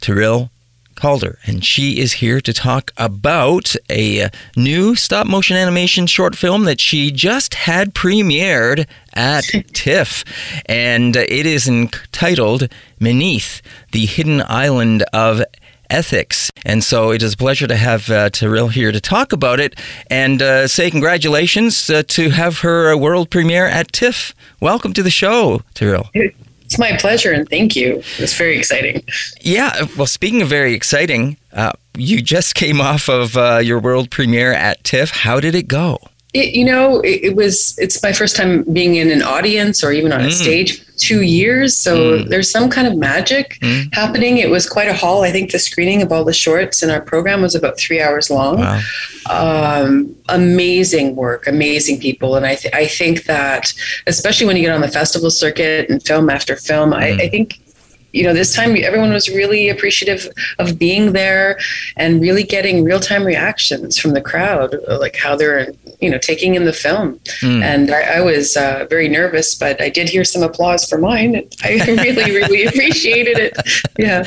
[0.01, 0.51] Tyrell
[1.01, 6.65] Calder, and she is here to talk about a new stop motion animation short film
[6.65, 10.25] that she just had premiered at TIFF.
[10.67, 15.43] And it is entitled Beneath the Hidden Island of
[15.89, 16.51] ethics.
[16.67, 19.81] And so it is a pleasure to have uh, Tyrell here to talk about it
[20.11, 24.35] and uh, say congratulations uh, to have her world premiere at TIFF.
[24.61, 26.11] Welcome to the show, Tyrell.
[26.71, 27.97] It's my pleasure and thank you.
[28.19, 29.03] It's very exciting.
[29.41, 29.87] Yeah.
[29.97, 34.53] Well, speaking of very exciting, uh, you just came off of uh, your world premiere
[34.53, 35.11] at TIFF.
[35.11, 35.99] How did it go?
[36.33, 37.77] It, you know, it, it, was.
[37.79, 40.33] It's my first time being in an audience or even on a mm.
[40.33, 40.85] stage.
[40.97, 42.29] Two years, so mm.
[42.29, 43.89] there's some kind of magic mm.
[43.95, 44.37] happening.
[44.37, 45.23] It was quite a haul.
[45.23, 48.29] I think the screening of all the shorts in our program was about three hours
[48.29, 48.59] long.
[48.59, 48.83] Wow.
[49.31, 53.73] Um, amazing work, amazing people, and I th- I think that
[54.07, 57.21] especially when you get on the festival circuit and film after film, I, mm.
[57.23, 57.60] I think
[58.13, 61.59] you know, this time everyone was really appreciative of being there
[61.97, 66.55] and really getting real time reactions from the crowd, like how they're, you know, taking
[66.55, 67.21] in the film.
[67.41, 67.63] Mm.
[67.63, 71.49] And I, I was uh, very nervous, but I did hear some applause for mine.
[71.63, 73.57] I really, really appreciated it.
[73.99, 74.23] Yeah.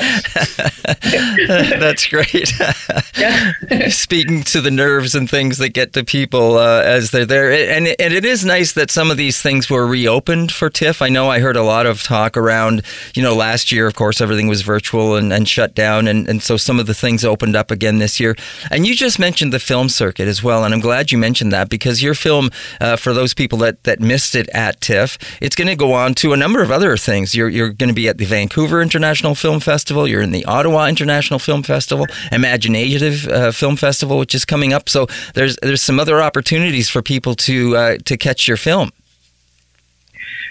[1.78, 2.52] That's great.
[3.18, 3.88] yeah.
[3.88, 7.52] Speaking to the nerves and things that get to people uh, as they're there.
[7.52, 11.02] And, and it is nice that some of these things were reopened for TIFF.
[11.02, 12.82] I know I heard a lot of talk around,
[13.14, 16.08] you know, last year year, of course, everything was virtual and, and shut down.
[16.08, 18.36] And, and so some of the things opened up again this year.
[18.70, 20.64] And you just mentioned the film circuit as well.
[20.64, 24.00] And I'm glad you mentioned that because your film, uh, for those people that, that
[24.00, 27.34] missed it at TIFF, it's going to go on to a number of other things.
[27.34, 30.06] You're, you're going to be at the Vancouver International Film Festival.
[30.06, 34.88] You're in the Ottawa International Film Festival, imagineNATIVE uh, Film Festival, which is coming up.
[34.88, 38.90] So there's there's some other opportunities for people to uh, to catch your film.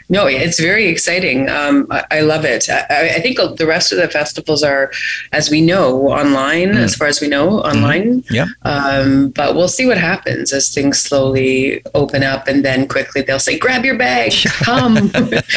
[0.09, 1.49] No, it's very exciting.
[1.49, 2.69] Um, I, I, love it.
[2.69, 4.91] I, I, think the rest of the festivals are,
[5.31, 6.73] as we know, online.
[6.73, 6.83] Mm.
[6.83, 8.21] As far as we know, online.
[8.21, 8.33] Mm-hmm.
[8.33, 8.45] Yeah.
[8.63, 13.39] Um, but we'll see what happens as things slowly open up, and then quickly they'll
[13.39, 14.97] say, "Grab your bag, come!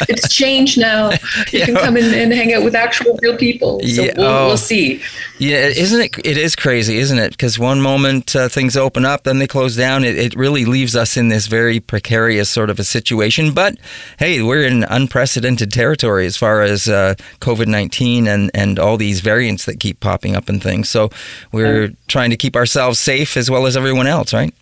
[0.09, 1.11] it's changed now.
[1.11, 1.67] You yeah.
[1.67, 4.15] can come in and hang out with actual real people." So yeah.
[4.17, 4.47] we'll, oh.
[4.47, 5.03] we'll, see.
[5.39, 6.19] Yeah, isn't it?
[6.25, 7.33] It is crazy, isn't it?
[7.33, 10.03] Because one moment uh, things open up, then they close down.
[10.03, 13.53] It, it really leaves us in this very precarious sort of a situation.
[13.53, 13.77] But
[14.19, 19.21] hey, we're in unprecedented territory as far as uh, COVID 19 and, and all these
[19.21, 20.89] variants that keep popping up and things.
[20.89, 21.11] So
[21.53, 24.55] we're trying to keep ourselves safe as well as everyone else, right?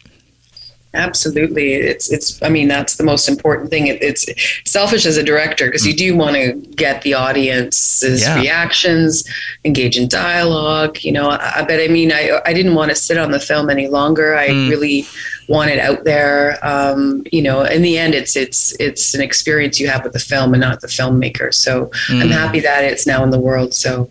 [0.95, 2.41] Absolutely, it's it's.
[2.43, 3.89] I mean, that's the most important thing.
[3.89, 4.25] It, it's
[4.65, 5.99] selfish as a director because you mm.
[5.99, 8.37] do want to get the audience's yeah.
[8.37, 9.25] reactions,
[9.65, 11.03] engage in dialogue.
[11.03, 13.71] You know, I, but I mean, I I didn't want to sit on the film
[13.71, 14.37] any longer.
[14.37, 14.71] I mm.
[14.71, 15.05] really
[15.49, 16.59] want it out there.
[16.63, 20.19] Um, you know, in the end, it's it's it's an experience you have with the
[20.19, 21.53] film and not the filmmaker.
[21.53, 22.23] So mm.
[22.23, 23.75] I'm happy that it's now in the world.
[23.75, 24.11] So,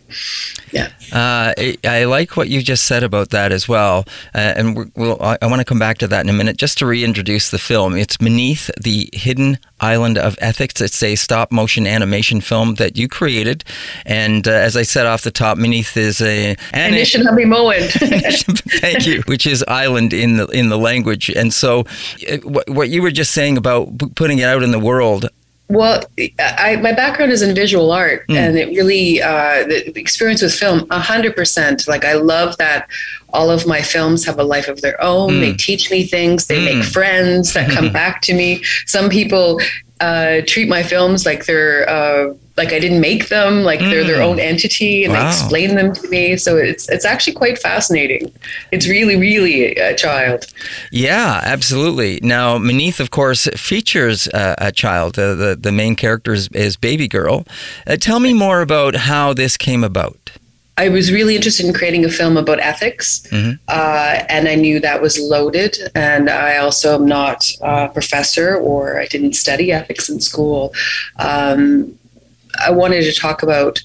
[0.72, 0.92] yeah.
[1.12, 5.38] Uh, I like what you just said about that as well, uh, and we'll, I,
[5.42, 6.58] I want to come back to that in a minute.
[6.58, 10.82] Just to reintroduce the film, it's Meneath the hidden Island of Ethics.
[10.82, 13.64] It's a stop motion animation film that you created.
[14.06, 16.56] And uh, as I said off the top, Meneath is a.
[18.80, 19.22] Thank you.
[19.26, 21.23] Which is island in the, in the language.
[21.30, 21.86] And so,
[22.32, 25.30] uh, what you were just saying about putting it out in the world,
[25.70, 26.04] well,
[26.40, 28.36] I, my background is in visual art, mm.
[28.36, 31.88] and it really uh, the experience with film, hundred percent.
[31.88, 32.88] Like I love that
[33.30, 35.32] all of my films have a life of their own.
[35.32, 35.40] Mm.
[35.40, 36.48] They teach me things.
[36.48, 36.66] They mm.
[36.66, 38.64] make friends that come back to me.
[38.86, 39.60] Some people
[40.04, 43.90] uh, treat my films like they're uh, like I didn't make them, like mm.
[43.90, 44.52] they're their own mm.
[44.52, 45.22] entity, and wow.
[45.22, 46.38] they explain them to me.
[46.38, 48.32] So it's it's actually quite fascinating.
[48.72, 50.46] It's really, really a child.
[50.92, 52.20] Yeah, absolutely.
[52.22, 55.16] Now, Meneath, of course, features uh, a child.
[55.16, 57.46] The the main character is, is Baby Girl.
[57.88, 60.32] Uh, tell me more about how this came about.
[60.78, 63.54] I was really interested in creating a film about ethics, mm-hmm.
[63.68, 65.78] uh, and I knew that was loaded.
[65.94, 70.74] And I also am not a professor, or I didn't study ethics in school.
[71.20, 71.98] Um,
[72.60, 73.82] I wanted to talk about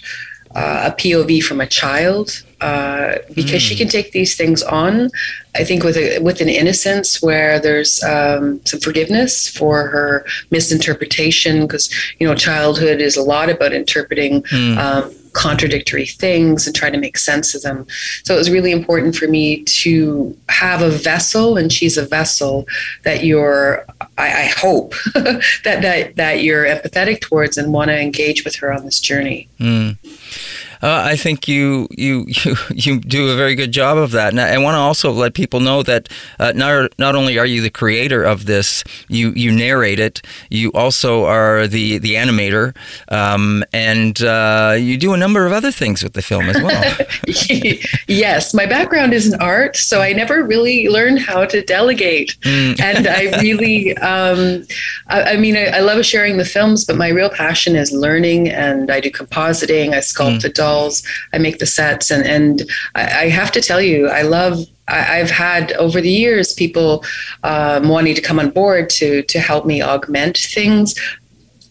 [0.55, 3.68] uh, a POV from a child uh, because mm.
[3.68, 5.11] she can take these things on.
[5.55, 11.62] I think with a, with an innocence where there's um, some forgiveness for her misinterpretation
[11.62, 14.42] because you know childhood is a lot about interpreting.
[14.44, 14.77] Mm.
[14.79, 17.86] Um, contradictory things and try to make sense of them.
[18.24, 22.66] So it was really important for me to have a vessel, and she's a vessel
[23.04, 23.84] that you're.
[24.16, 25.42] I, I hope that
[25.82, 29.48] that that you're empathetic towards and want to engage with her on this journey.
[29.58, 29.96] Mm.
[30.82, 34.32] Uh, I think you, you you you do a very good job of that.
[34.32, 37.46] And I, I want to also let people know that uh, not not only are
[37.46, 40.22] you the creator of this, you you narrate it.
[40.50, 42.76] You also are the the animator,
[43.10, 46.96] um, and uh, you do a number of other things with the film as well.
[48.08, 52.80] yes, my background is in art, so I never really learned how to delegate, mm.
[52.88, 54.64] and I really, um,
[55.08, 58.48] I, I, mean, I, I, love sharing the films, but my real passion is learning,
[58.48, 59.92] and I do compositing.
[59.92, 60.44] I sculpt mm.
[60.44, 60.52] a
[61.33, 65.31] I make the sets, and and I, I have to tell you, I love I've
[65.31, 67.04] had over the years people
[67.42, 70.94] um, wanting to come on board to to help me augment things.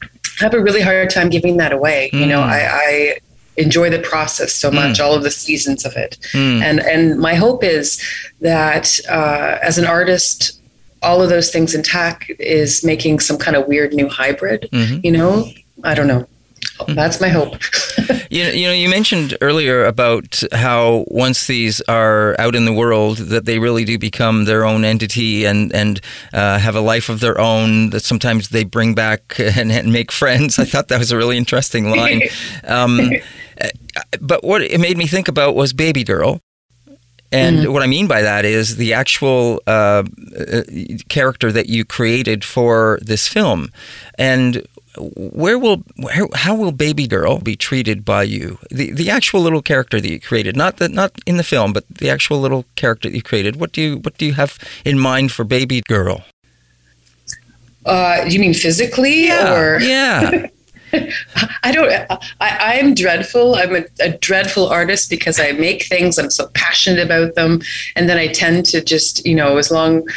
[0.03, 2.11] I have a really hard time giving that away.
[2.13, 2.19] Mm.
[2.19, 2.49] You know, mm.
[2.49, 3.19] I, I,
[3.59, 5.03] enjoy the process so much, mm.
[5.03, 6.61] all of the seasons of it, mm.
[6.61, 7.99] and and my hope is
[8.41, 10.61] that uh, as an artist,
[11.01, 14.69] all of those things intact is making some kind of weird new hybrid.
[14.71, 14.99] Mm-hmm.
[15.03, 15.49] You know,
[15.83, 16.27] I don't know.
[16.87, 17.55] That's my hope.
[18.29, 22.73] you, know, you know, you mentioned earlier about how once these are out in the
[22.73, 26.01] world, that they really do become their own entity and and
[26.33, 27.89] uh, have a life of their own.
[27.89, 30.59] That sometimes they bring back and, and make friends.
[30.59, 32.21] I thought that was a really interesting line.
[32.63, 33.11] Um,
[34.19, 36.41] but what it made me think about was Baby Girl.
[37.31, 37.73] And mm-hmm.
[37.73, 40.03] what I mean by that is the actual uh,
[40.37, 40.63] uh
[41.09, 43.69] character that you created for this film.
[44.17, 44.65] And
[45.15, 49.61] where will where, how will baby girl be treated by you the the actual little
[49.61, 53.09] character that you created not the not in the film but the actual little character
[53.09, 56.23] that you created what do you what do you have in mind for baby girl
[57.85, 60.47] uh, you mean physically yeah, or yeah
[61.63, 61.91] I don't.
[62.39, 63.55] I, I'm dreadful.
[63.55, 66.17] I'm a, a, dreadful artist because I make things.
[66.17, 67.61] I'm so passionate about them,
[67.95, 70.07] and then I tend to just, you know, as long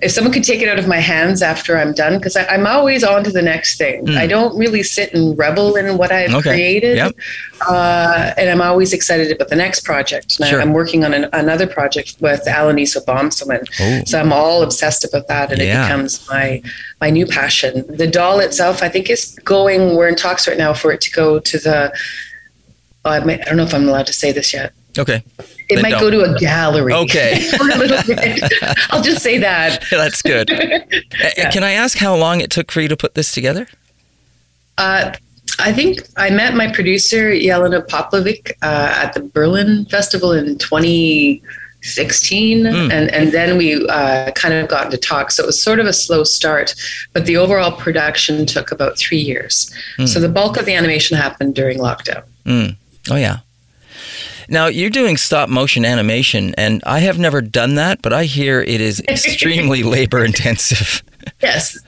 [0.00, 3.02] if someone could take it out of my hands after I'm done, because I'm always
[3.02, 4.06] on to the next thing.
[4.06, 4.16] Mm.
[4.16, 6.50] I don't really sit and revel in what I've okay.
[6.50, 6.96] created.
[6.98, 7.16] Yep.
[7.68, 10.38] Uh, and I'm always excited about the next project.
[10.38, 10.60] And sure.
[10.60, 13.66] I'm working on an, another project with Alanis Obomsawin.
[13.80, 14.04] Oh.
[14.06, 15.82] So I'm all obsessed about that, and yeah.
[15.82, 16.62] it becomes my
[17.00, 17.84] my new passion.
[17.88, 19.96] The doll itself, I think, is going.
[19.96, 21.92] We're in talks right now for it to go to the.
[23.04, 24.72] Oh, I don't know if I'm allowed to say this yet.
[24.98, 25.22] Okay.
[25.68, 26.00] It then might don't.
[26.00, 26.92] go to a gallery.
[26.92, 27.40] Okay.
[27.56, 28.52] for a little bit.
[28.90, 29.84] I'll just say that.
[29.90, 30.50] That's good.
[30.50, 31.50] yeah.
[31.50, 33.68] Can I ask how long it took for you to put this together?
[34.76, 35.12] Uh,
[35.58, 42.64] I think I met my producer Jelena Popovic uh, at the Berlin Festival in 2016,
[42.64, 42.92] mm.
[42.92, 45.32] and and then we uh, kind of got into talk.
[45.32, 46.76] So it was sort of a slow start,
[47.12, 49.74] but the overall production took about three years.
[49.98, 50.06] Mm.
[50.06, 52.22] So the bulk of the animation happened during lockdown.
[52.44, 52.76] Mm.
[53.10, 53.38] Oh yeah.
[54.48, 58.60] Now you're doing stop motion animation, and I have never done that, but I hear
[58.62, 61.02] it is extremely labor intensive.
[61.42, 61.78] Yes,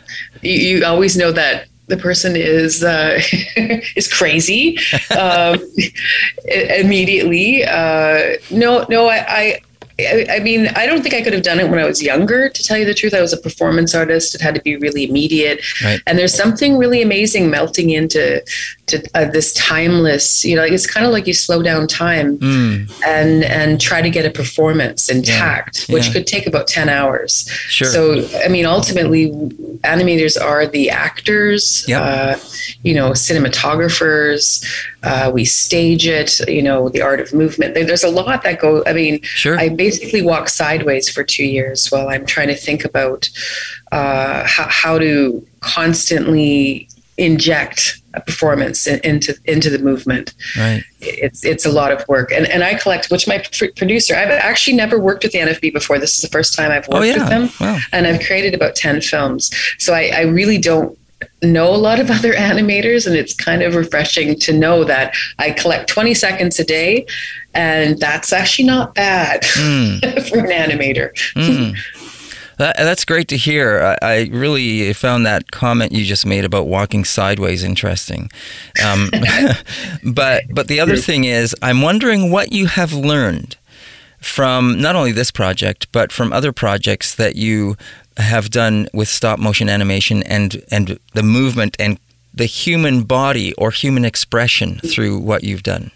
[0.43, 3.19] you, you always know that the person is uh,
[3.97, 4.79] is crazy
[5.19, 5.59] um,
[6.45, 7.65] immediately.
[7.65, 9.61] Uh, no, no, I, I
[10.37, 12.49] I, mean, I don't think I could have done it when I was younger.
[12.49, 14.35] To tell you the truth, I was a performance artist.
[14.35, 16.01] It had to be really immediate, right.
[16.07, 18.43] and there's something really amazing melting into
[18.87, 20.45] to uh, this timeless.
[20.45, 23.03] You know, it's kind of like you slow down time mm.
[23.05, 25.95] and and try to get a performance intact, yeah.
[25.95, 26.13] which yeah.
[26.13, 27.49] could take about ten hours.
[27.49, 27.89] Sure.
[27.89, 29.31] So, I mean, ultimately,
[29.85, 31.85] animators are the actors.
[31.89, 32.03] Yep.
[32.03, 32.37] Uh,
[32.83, 34.65] you know, cinematographers.
[35.03, 36.39] Uh, we stage it.
[36.49, 37.75] You know, the art of movement.
[37.75, 38.83] There's a lot that go.
[38.87, 39.59] I mean, sure.
[39.59, 39.90] I basically
[40.23, 43.29] walk sideways for two years while I'm trying to think about
[43.93, 50.35] uh, how, how to constantly inject a performance into into the movement.
[50.57, 50.83] Right.
[51.01, 53.11] It's it's a lot of work, and and I collect.
[53.11, 55.99] Which my pr- producer, I've actually never worked with the NFB before.
[55.99, 57.19] This is the first time I've worked oh, yeah.
[57.19, 57.79] with them, wow.
[57.93, 59.51] and I've created about ten films.
[59.79, 60.99] So I, I really don't
[61.43, 65.53] know a lot of other animators and it's kind of refreshing to know that I
[65.53, 67.07] collect 20 seconds a day
[67.55, 70.29] and that's actually not bad mm.
[70.29, 71.13] for an animator.
[71.35, 71.77] Mm.
[72.61, 73.97] That, that's great to hear.
[74.03, 78.31] I, I, really found that comment you just made about walking sideways interesting.
[78.85, 79.09] Um,
[80.05, 83.57] but but the other thing is, I'm wondering what you have learned
[84.21, 87.77] from not only this project but from other projects that you
[88.21, 91.99] have done with stop motion animation and and the movement and
[92.33, 95.91] the human body or human expression through what you've done?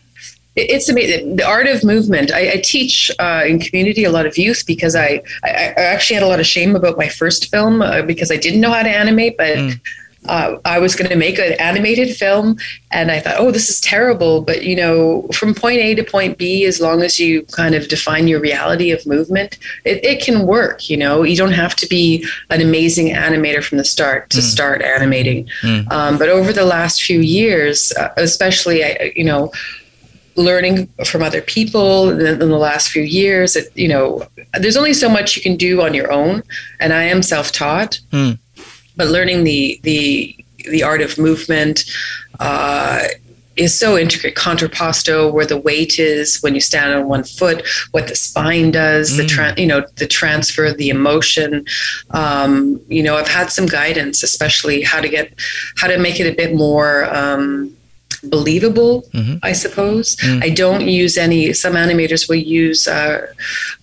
[0.57, 1.37] It's amazing.
[1.37, 2.33] The art of movement.
[2.33, 6.15] I, I teach uh, in community a lot of youth because I, I, I, actually
[6.15, 8.85] had a lot of shame about my first film uh, because I didn't know how
[8.85, 9.81] to animate, but mm
[10.29, 12.57] uh, I was going to make an animated film,
[12.91, 14.41] and I thought, oh, this is terrible.
[14.41, 17.89] But you know, from point A to point B, as long as you kind of
[17.89, 20.89] define your reality of movement, it, it can work.
[20.89, 24.43] You know, you don't have to be an amazing animator from the start to mm.
[24.43, 25.49] start animating.
[25.63, 25.91] Mm.
[25.93, 28.83] Um, but over the last few years, uh, especially,
[29.17, 29.53] you know
[30.37, 34.27] learning from other people in, in, the last few years it, you know
[34.59, 36.43] there's only so much you can do on your own
[36.81, 38.37] and i am self-taught mm
[38.97, 40.37] but learning the the
[40.71, 41.85] the art of movement
[42.41, 43.07] uh,
[43.57, 44.35] is so intricate.
[44.35, 49.13] Contrapposto, where the weight is when you stand on one foot, what the spine does,
[49.13, 49.17] mm.
[49.19, 51.65] the tra- you know the transfer, the emotion.
[52.11, 55.35] Um, you know, I've had some guidance, especially how to get
[55.77, 57.05] how to make it a bit more.
[57.15, 57.77] Um,
[58.23, 59.37] believable, mm-hmm.
[59.43, 60.17] I suppose.
[60.17, 60.43] Mm.
[60.43, 63.27] I don't use any, some animators will use uh,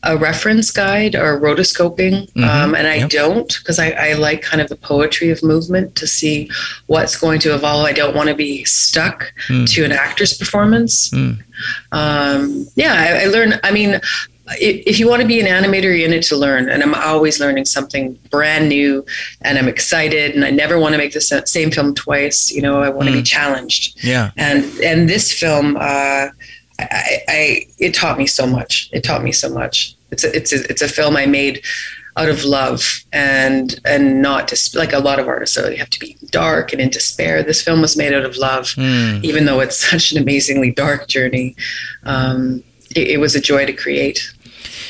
[0.03, 2.43] a reference guide or rotoscoping, mm-hmm.
[2.43, 3.09] um, and I yep.
[3.09, 6.49] don't because I, I, like kind of the poetry of movement to see
[6.87, 7.85] what's going to evolve.
[7.85, 9.67] I don't want to be stuck mm.
[9.73, 11.09] to an actor's performance.
[11.09, 11.43] Mm.
[11.91, 13.59] Um, yeah, I, I learn.
[13.63, 13.99] I mean,
[14.47, 16.69] if you want to be an animator, you're in it to learn.
[16.69, 19.05] And I'm always learning something brand new
[19.41, 22.51] and I'm excited and I never want to make the same film twice.
[22.51, 23.13] You know, I want mm.
[23.13, 24.03] to be challenged.
[24.03, 24.31] Yeah.
[24.37, 26.29] And, and this film, uh,
[26.79, 28.89] I, I, it taught me so much.
[28.91, 29.95] It taught me so much.
[30.11, 31.63] It's a, it's a, it's a film I made
[32.17, 35.89] out of love and and not just like a lot of artists so you have
[35.89, 39.23] to be dark and in despair this film was made out of love mm.
[39.23, 41.55] even though it's such an amazingly dark journey
[42.03, 42.61] um,
[42.95, 44.33] it, it was a joy to create.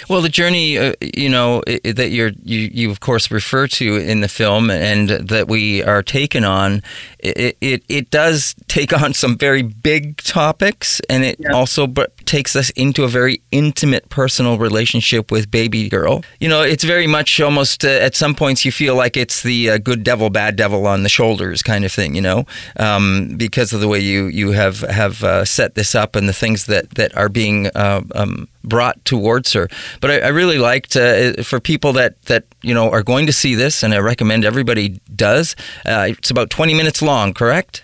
[0.10, 4.22] Well, the journey, uh, you know, that you're you, you of course refer to in
[4.22, 6.82] the film, and that we are taken on,
[7.22, 11.52] it it, it does take on some very big topics, and it yeah.
[11.52, 11.88] also
[12.26, 16.24] takes us into a very intimate, personal relationship with baby girl.
[16.40, 19.72] You know, it's very much almost uh, at some points you feel like it's the
[19.72, 22.16] uh, good devil, bad devil on the shoulders kind of thing.
[22.16, 22.46] You know,
[22.78, 26.34] um, because of the way you you have have uh, set this up and the
[26.34, 29.68] things that that are being uh, um, brought towards her.
[30.00, 33.34] But I, I really liked uh, for people that that you know are going to
[33.34, 35.56] see this, and I recommend everybody does.
[35.86, 37.84] Uh, it's about 20 minutes long, correct?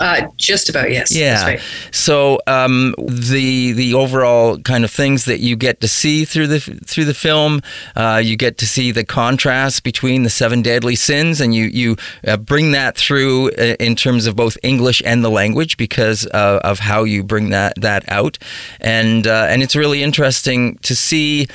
[0.00, 1.14] Uh, just about yes.
[1.14, 1.44] Yeah.
[1.44, 1.60] Right.
[1.92, 6.60] So um, the the overall kind of things that you get to see through the
[6.60, 7.62] through the film,
[7.94, 11.96] uh, you get to see the contrast between the seven deadly sins, and you you
[12.26, 16.60] uh, bring that through uh, in terms of both English and the language because uh,
[16.64, 18.36] of how you bring that that out,
[18.80, 21.46] and uh, and it's really interesting to see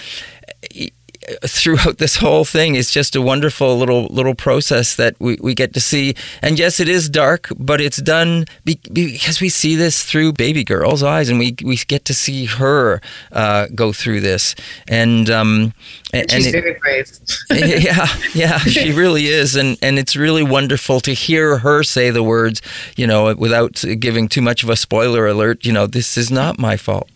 [1.44, 5.74] throughout this whole thing is just a wonderful little little process that we, we get
[5.74, 6.16] to see.
[6.42, 10.64] And yes, it is dark, but it's done be, because we see this through baby
[10.64, 13.02] girl's eyes, and we we get to see her
[13.32, 14.56] uh, go through this.
[14.88, 15.74] And um,
[16.14, 17.12] and, she's and it, very brave.
[17.84, 22.24] yeah, yeah, she really is, and and it's really wonderful to hear her say the
[22.24, 22.62] words,
[22.96, 25.66] you know, without giving too much of a spoiler alert.
[25.66, 27.10] You know, this is not my fault.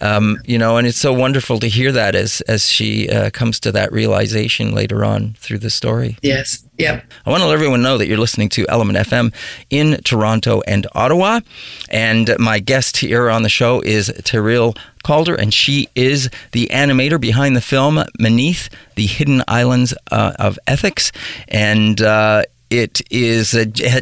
[0.00, 3.58] Um, you know, and it's so wonderful to hear that as as she uh, comes
[3.58, 6.18] to that realization later on through the story.
[6.20, 6.62] Yes.
[6.76, 7.10] Yep.
[7.24, 9.32] I want to let everyone know that you're listening to ELMNT FM
[9.70, 11.40] in Toronto and Ottawa,
[11.88, 17.18] and my guest here on the show is Terril Calder, and she is the animator
[17.18, 21.10] behind the film Meneath the Hidden Islands uh, of Ethics,
[21.48, 22.02] and.
[22.02, 23.50] Uh, it is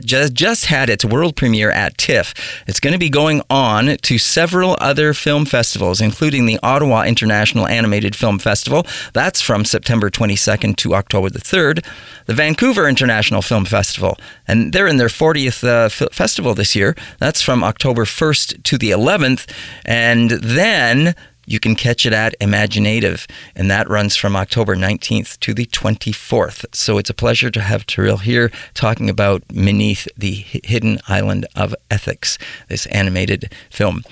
[0.05, 2.35] just just had its world premiere at TIFF.
[2.67, 7.67] It's going to be going on to several other film festivals, including the Ottawa International
[7.67, 8.87] Animated Film Festival.
[9.15, 11.85] That's from September 22nd to October the 3rd.
[12.27, 16.95] The Vancouver International Film Festival, and they're in their 40th uh, f- festival this year.
[17.19, 19.51] That's from October 1st to the 11th,
[19.87, 21.15] and then
[21.51, 23.27] you can catch it at imagineNATIVE,
[23.57, 26.67] and that runs from October 19th to the 24th.
[26.75, 31.75] So it's a pleasure to have Terril here talking about Meneath the Hidden Island of
[31.91, 32.39] Ethics,
[32.69, 34.05] this animated film.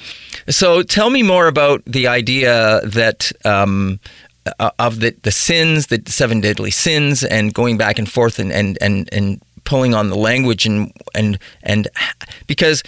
[0.48, 3.32] So tell me more about the idea that.
[3.44, 4.00] Um,
[4.60, 8.52] uh, of the, the sins, the seven deadly sins, and going back and forth and,
[8.52, 11.88] and, and, and pulling on the language and and and
[12.46, 12.82] because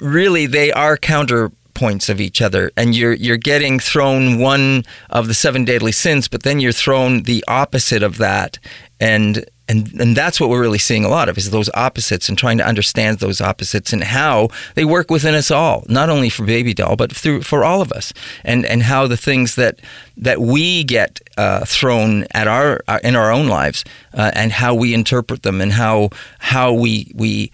[0.00, 2.72] really they are counter points of each other.
[2.76, 7.22] And you're you're getting thrown one of the seven deadly sins but then you're thrown
[7.22, 8.58] the opposite of that.
[8.98, 12.38] And and and that's what we're really seeing a lot of is those opposites and
[12.38, 16.46] trying to understand those opposites and how they work within us all not only for
[16.46, 18.12] baby doll but through for all of us.
[18.42, 19.80] And and how the things that
[20.16, 24.74] that we get uh, thrown at our uh, in our own lives uh, and how
[24.74, 27.52] we interpret them and how how we we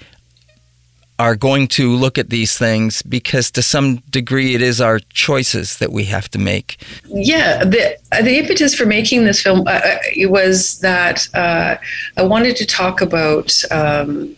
[1.18, 5.78] are going to look at these things because to some degree it is our choices
[5.78, 6.82] that we have to make.
[7.06, 11.76] Yeah, the the impetus for making this film uh, uh it was that uh,
[12.16, 14.36] I wanted to talk about um,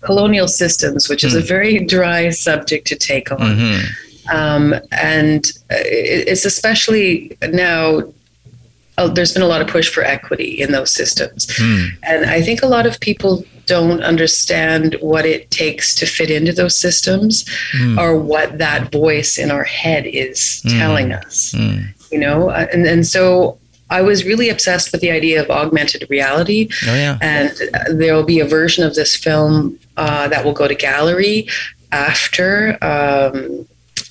[0.00, 1.38] colonial systems, which is mm.
[1.38, 1.46] a hmm.
[1.46, 3.38] very dry subject to take on.
[3.38, 4.36] Mm-hmm.
[4.36, 8.02] Um, and it's especially now
[8.98, 11.46] uh, there's been a lot of push for equity in those systems.
[11.46, 11.88] Mm.
[12.02, 16.52] And I think a lot of people don't understand what it takes to fit into
[16.52, 17.98] those systems mm.
[17.98, 20.78] or what that voice in our head is mm.
[20.78, 21.52] telling us.
[21.52, 21.88] Mm.
[22.12, 23.58] You know, uh, and, and so
[23.90, 26.68] I was really obsessed with the idea of augmented reality.
[26.86, 27.18] Oh, yeah.
[27.20, 30.74] And uh, there will be a version of this film uh, that will go to
[30.74, 31.48] gallery
[31.90, 33.66] after um,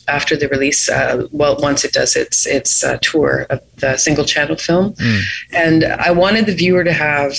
[0.07, 4.25] after the release, uh, well, once it does its its uh, tour of the single
[4.25, 5.21] channel film, mm.
[5.51, 7.37] and I wanted the viewer to have.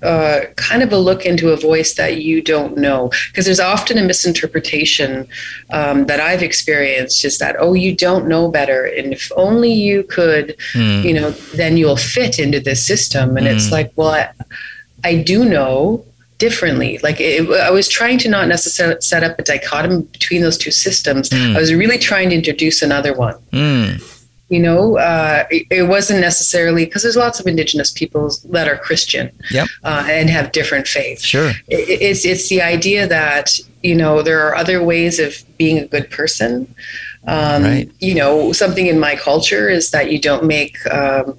[0.00, 3.98] Uh, kind of a look into a voice that you don't know because there's often
[3.98, 5.26] a misinterpretation
[5.70, 10.04] um, that I've experienced is that oh you don't know better and if only you
[10.04, 11.02] could mm.
[11.02, 13.52] you know then you'll fit into this system and mm.
[13.52, 13.72] it's hmm.
[13.72, 14.30] like well I,
[15.02, 16.04] I do know
[16.38, 16.98] differently.
[17.02, 20.70] Like it, I was trying to not necessarily set up a dichotomy between those two
[20.70, 21.28] systems.
[21.30, 21.56] Mm.
[21.56, 23.34] I was really trying to introduce another one.
[23.52, 24.14] Mm.
[24.48, 28.78] You know, uh, it, it, wasn't necessarily because there's lots of indigenous peoples that are
[28.78, 29.68] Christian yep.
[29.84, 31.22] uh, and have different faiths.
[31.22, 35.76] Sure, it, it's it's the idea that you know there are other ways of being
[35.76, 36.74] a good person.
[37.26, 37.90] Um, right.
[37.98, 41.36] You know, something in my culture is that you don't make um,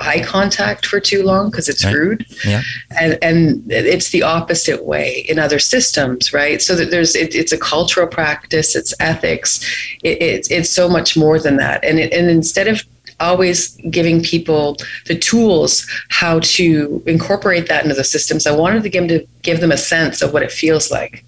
[0.00, 1.94] eye contact for too long because it's right.
[1.94, 2.26] rude.
[2.44, 2.62] Yeah.
[2.98, 6.60] And and it's the opposite way in other systems, right?
[6.60, 9.60] So that there's it, it's a cultural practice, it's ethics,
[10.02, 11.84] it, it's it's so much more than that.
[11.84, 12.82] And it, and instead of
[13.20, 14.76] always giving people
[15.06, 19.26] the tools how to incorporate that into the systems, I wanted to give them to
[19.42, 21.24] give them a sense of what it feels like.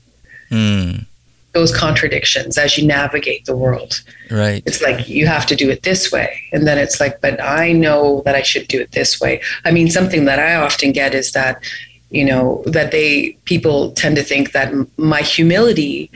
[0.50, 1.06] Mm
[1.53, 4.03] those contradictions as you navigate the world.
[4.30, 4.62] Right.
[4.64, 6.40] It's like you have to do it this way.
[6.53, 9.42] And then it's like, but I know that I should do it this way.
[9.64, 11.62] I mean, something that I often get is that,
[12.11, 16.11] you know, that they, people tend to think that my humility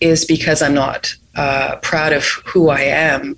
[0.00, 3.36] is because I'm not uh, proud of who I am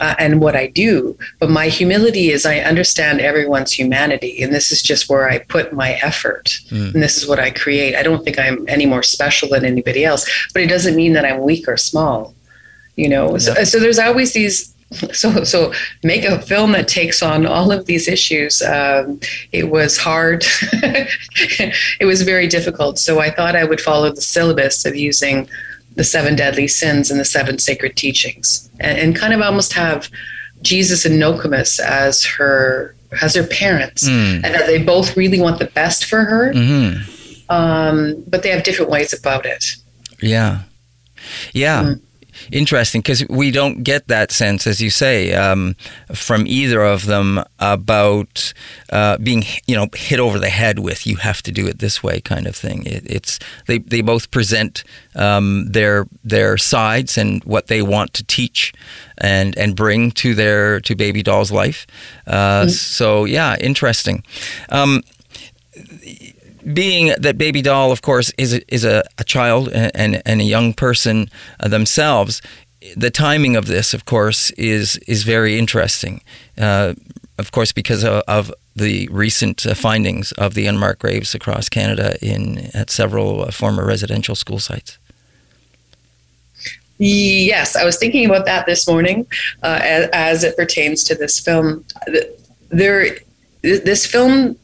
[0.00, 1.16] uh, and what I do.
[1.38, 5.72] But my humility is I understand everyone's humanity, and this is just where I put
[5.72, 6.92] my effort, mm.
[6.92, 7.94] and this is what I create.
[7.94, 11.24] I don't think I'm any more special than anybody else, but it doesn't mean that
[11.24, 12.34] I'm weak or small.
[12.96, 13.38] You know, yeah.
[13.38, 14.74] so, so there's always these
[15.12, 15.72] so so
[16.02, 19.20] make a film that takes on all of these issues um,
[19.52, 20.44] it was hard
[22.00, 25.48] it was very difficult so i thought i would follow the syllabus of using
[25.96, 30.08] the seven deadly sins and the seven sacred teachings, and, and kind of almost have
[30.62, 34.34] Jesus and Nokomis as her as her parents, mm.
[34.44, 37.50] and that they both really want the best for her, mm-hmm.
[37.50, 39.76] um, but they have different ways about it.
[40.20, 40.62] Yeah,
[41.52, 41.84] yeah.
[41.84, 42.00] Mm
[42.52, 45.76] interesting because we don't get that sense, as you say, um,
[46.14, 48.52] from either of them about
[48.90, 52.02] uh, being, you know, hit over the head with "you have to do it this
[52.02, 52.84] way" kind of thing.
[52.86, 54.84] It, it's they they both present
[55.14, 58.72] um, their their sides and what they want to teach
[59.18, 61.86] and and bring to their to baby doll's life.
[62.26, 62.68] Uh, mm-hmm.
[62.68, 64.24] So yeah, interesting.
[64.68, 65.02] Um,
[66.72, 70.44] being that baby doll, of course, is a, is a, a child and, and a
[70.44, 71.30] young person
[71.60, 72.42] uh, themselves,
[72.96, 76.22] the timing of this, of course, is is very interesting.
[76.58, 76.94] Uh,
[77.38, 82.16] of course, because of, of the recent uh, findings of the unmarked graves across Canada
[82.22, 84.98] in at several uh, former residential school sites.
[86.98, 89.26] Yes, I was thinking about that this morning
[89.62, 91.84] uh, as, as it pertains to this film.
[92.68, 93.16] There,
[93.62, 94.58] this film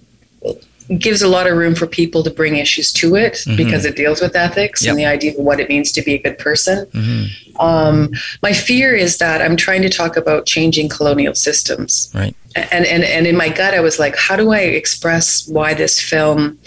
[0.98, 3.56] gives a lot of room for people to bring issues to it mm-hmm.
[3.56, 4.90] because it deals with ethics yep.
[4.90, 6.86] and the idea of what it means to be a good person.
[6.86, 7.60] Mm-hmm.
[7.60, 8.10] Um,
[8.42, 12.10] my fear is that I'm trying to talk about changing colonial systems.
[12.14, 12.36] Right.
[12.54, 16.00] And, and, and in my gut, I was like, how do I express why this
[16.00, 16.58] film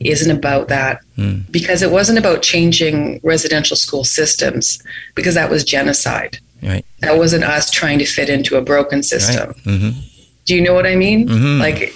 [0.00, 1.00] isn't about that?
[1.16, 1.50] Mm.
[1.50, 4.82] Because it wasn't about changing residential school systems,
[5.14, 6.38] because that was genocide.
[6.62, 6.84] Right.
[7.00, 9.48] That wasn't us trying to fit into a broken system.
[9.48, 9.64] Right.
[9.64, 10.00] Mm-hmm.
[10.44, 11.28] Do you know what I mean?
[11.28, 11.60] Mm-hmm.
[11.60, 11.94] Like,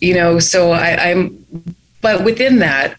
[0.00, 1.66] you know so I, i'm
[2.00, 2.96] but within that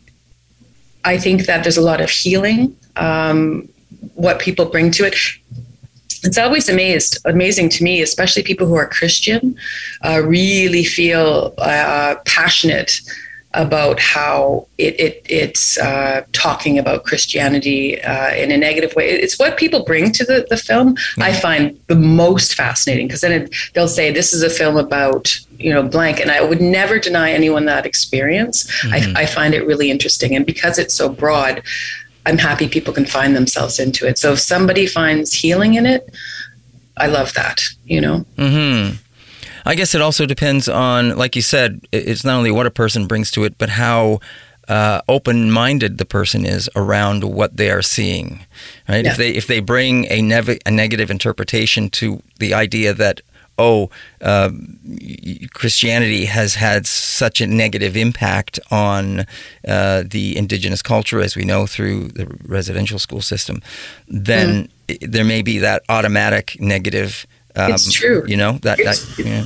[1.04, 3.68] i think that there's a lot of healing um,
[4.14, 5.18] what people bring to it.
[6.24, 9.58] It's always amazed amazing to me especially people who are christian
[10.04, 13.02] uh, really feel uh, passionate
[13.56, 19.10] about how it, it it's uh, talking about Christianity uh, in a negative way.
[19.10, 21.24] It's what people bring to the, the film mm-hmm.
[21.24, 25.40] I find the most fascinating because then it, they'll say this is a film about
[25.58, 28.70] you know blank, and I would never deny anyone that experience.
[28.82, 29.18] Mm-hmm.
[29.18, 31.64] I, I find it really interesting, and because it's so broad,
[32.26, 34.18] I'm happy people can find themselves into it.
[34.18, 36.14] So if somebody finds healing in it,
[36.98, 37.64] I love that.
[37.86, 38.26] You know.
[38.36, 38.98] Mm-hmm.
[39.66, 43.08] I guess it also depends on, like you said, it's not only what a person
[43.08, 44.20] brings to it, but how
[44.68, 48.46] uh, open-minded the person is around what they are seeing.
[48.88, 49.06] Right?
[49.06, 49.12] Yeah.
[49.12, 53.22] If they if they bring a, nev- a negative interpretation to the idea that
[53.58, 53.90] oh,
[54.22, 54.52] uh,
[55.54, 59.26] Christianity has had such a negative impact on
[59.68, 63.62] uh, the indigenous culture, as we know through the residential school system,
[64.08, 65.12] then mm.
[65.12, 67.26] there may be that automatic negative
[67.58, 68.24] um, it's true.
[68.28, 68.78] You know that.
[68.78, 69.46] that yeah.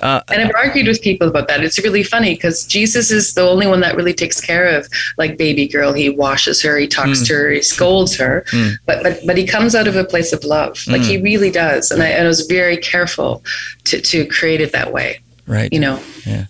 [0.00, 1.62] uh, and I've argued with people about that.
[1.62, 4.88] It's really funny because Jesus is the only one that really takes care of
[5.18, 5.92] like baby girl.
[5.92, 7.26] He washes her, he talks mm.
[7.28, 8.74] to her, he scolds her, mm.
[8.86, 10.78] but but but he comes out of a place of love.
[10.86, 11.08] Like mm.
[11.08, 11.90] he really does.
[11.90, 13.42] And I, and I was very careful
[13.84, 15.20] to to create it that way.
[15.46, 15.72] Right.
[15.72, 16.02] You know.
[16.24, 16.46] Yeah.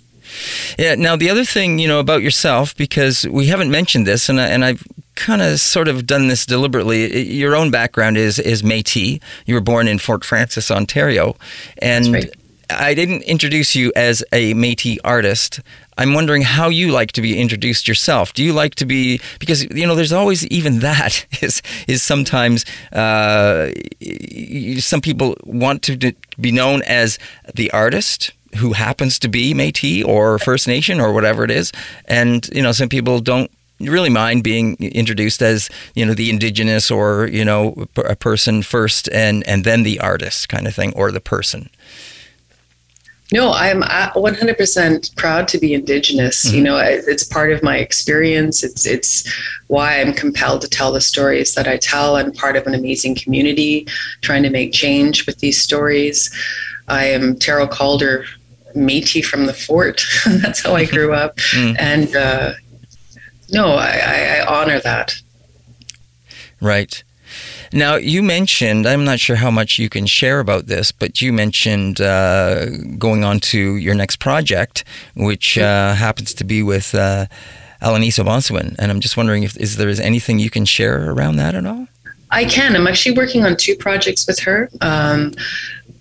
[0.79, 0.95] Yeah.
[0.95, 4.47] Now the other thing, you know, about yourself, because we haven't mentioned this, and I,
[4.49, 7.33] and I've kind of sort of done this deliberately.
[7.33, 9.21] Your own background is is Métis.
[9.47, 11.37] You were born in Fort Frances, Ontario,
[11.79, 12.31] and.
[12.71, 15.61] I didn't introduce you as a Métis artist.
[15.99, 18.33] I'm wondering how you like to be introduced yourself.
[18.33, 22.65] Do you like to be because you know there's always even that is is sometimes
[22.93, 23.71] uh,
[24.79, 27.19] some people want to be known as
[27.55, 31.73] the artist who happens to be Métis or First Nation or whatever it is,
[32.07, 33.51] and you know some people don't
[33.81, 39.09] really mind being introduced as you know the indigenous or you know a person first
[39.11, 41.69] and and then the artist kind of thing or the person
[43.33, 46.57] no i'm 100% proud to be indigenous mm-hmm.
[46.57, 49.29] you know it's part of my experience it's it's
[49.67, 53.15] why i'm compelled to tell the stories that i tell i'm part of an amazing
[53.15, 53.87] community
[54.21, 56.31] trying to make change with these stories
[56.87, 58.25] i am Terril Calder
[58.75, 60.05] Métis from the fort.
[60.27, 61.77] That's how I grew up, mm.
[61.79, 62.55] and uh,
[63.51, 65.15] no, I, I honor that.
[66.61, 67.03] Right.
[67.73, 71.33] Now, you mentioned, I'm not sure how much you can share about this, but you
[71.33, 72.67] mentioned uh,
[72.99, 74.85] going on to your next project,
[75.17, 77.27] which uh, happens to be with uh,
[77.83, 78.77] Alanis Obomsawin.
[78.79, 81.67] And I'm just wondering if is there is anything you can share around that at
[81.67, 81.89] all?
[82.31, 82.75] I can.
[82.75, 84.69] I'm actually working on two projects with her.
[84.81, 85.35] Um,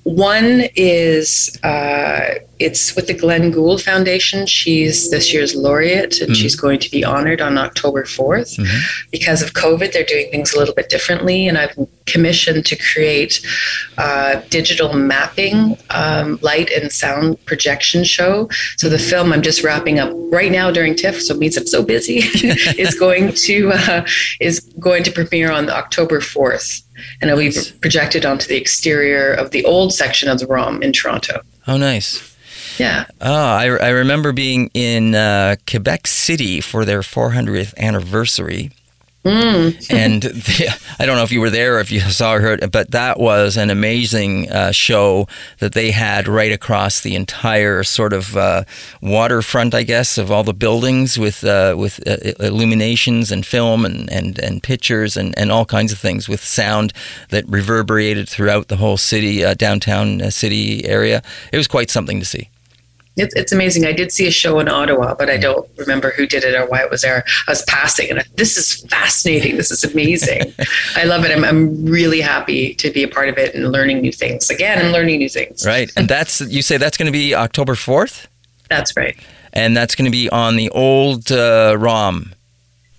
[0.04, 4.45] one is uh, it's with the Glenn Gould Foundation.
[4.45, 6.34] She's this year's laureate, and mm-hmm.
[6.34, 8.58] she's going to be honored on October 4th.
[8.58, 9.08] Mm-hmm.
[9.12, 13.45] Because of COVID, they're doing things a little bit differently, and I've commissioned to create
[13.97, 18.49] a digital mapping, um, light and sound projection show.
[18.78, 21.66] So the film I'm just wrapping up right now during TIFF, so it means I'm
[21.66, 22.18] so busy,
[22.78, 24.06] is going to uh,
[24.41, 26.83] is going to premiere on October 4th
[27.22, 30.91] and it'll be projected onto the exterior of the old section of the ROM in
[30.94, 31.41] Toronto.
[31.68, 32.36] Oh, nice.
[32.80, 33.06] Yeah.
[33.22, 38.72] Oh, I, I remember being in uh, Quebec City for their 400th anniversary.
[39.24, 39.94] Mm.
[39.94, 42.92] and the, I don't know if you were there or if you saw her, but
[42.92, 45.28] that was an amazing uh, show
[45.60, 48.64] that they had right across the entire sort of uh,
[49.02, 54.12] waterfront, I guess, of all the buildings with uh, with uh, illuminations and film and,
[54.12, 56.92] and, and pictures and, and all kinds of things with sound
[57.30, 61.22] that reverberated throughout the whole city, uh, downtown uh, city area.
[61.52, 62.50] It was quite something to see.
[63.16, 63.86] It's, it's amazing.
[63.86, 66.66] I did see a show in Ottawa, but I don't remember who did it or
[66.66, 67.24] why it was there.
[67.47, 69.57] I was passing and I, this is fascinating.
[69.57, 70.53] This is amazing.
[70.95, 71.32] I love it.
[71.32, 74.49] I'm, I'm really happy to be a part of it and learning new things.
[74.49, 75.66] Again, I'm learning new things.
[75.66, 75.91] Right.
[75.95, 78.26] And that's, you say that's going to be October 4th?
[78.70, 79.16] That's right.
[79.53, 82.34] And that's going to be on the old uh, ROM.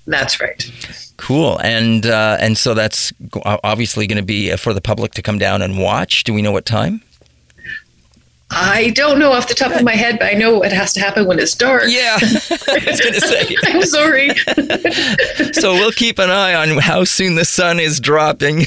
[0.07, 0.71] That's right.
[1.17, 3.13] Cool, and uh, and so that's
[3.45, 6.25] obviously going to be for the public to come down and watch.
[6.25, 7.03] Do we know what time?
[8.57, 11.01] I don't know off the top of my head, but I know it has to
[11.01, 11.85] happen when it's dark.
[11.87, 13.57] Yeah, I was going to say.
[13.65, 14.31] I'm sorry.
[15.53, 18.67] so we'll keep an eye on how soon the sun is dropping.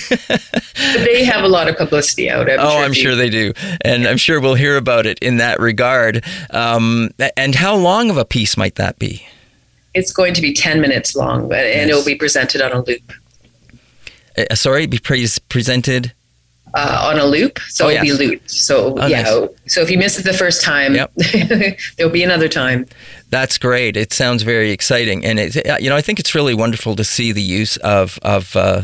[0.75, 2.49] they have a lot of publicity out.
[2.49, 5.37] I'm oh, sure I'm sure they do, and I'm sure we'll hear about it in
[5.37, 6.23] that regard.
[6.49, 9.25] Um, and how long of a piece might that be?
[9.93, 11.89] It's going to be 10 minutes long, but and yes.
[11.89, 13.13] it will be presented on a loop.
[14.37, 16.13] Uh, sorry, be pre- presented
[16.73, 18.17] uh, on a loop, so oh, it'll yes.
[18.17, 18.51] be looped.
[18.51, 19.49] So oh, yeah, nice.
[19.67, 21.11] so if you miss it the first time, yep.
[21.97, 22.85] there'll be another time.
[23.29, 23.97] That's great.
[23.97, 27.31] It sounds very exciting, and it, you know, I think it's really wonderful to see
[27.31, 28.83] the use of of uh,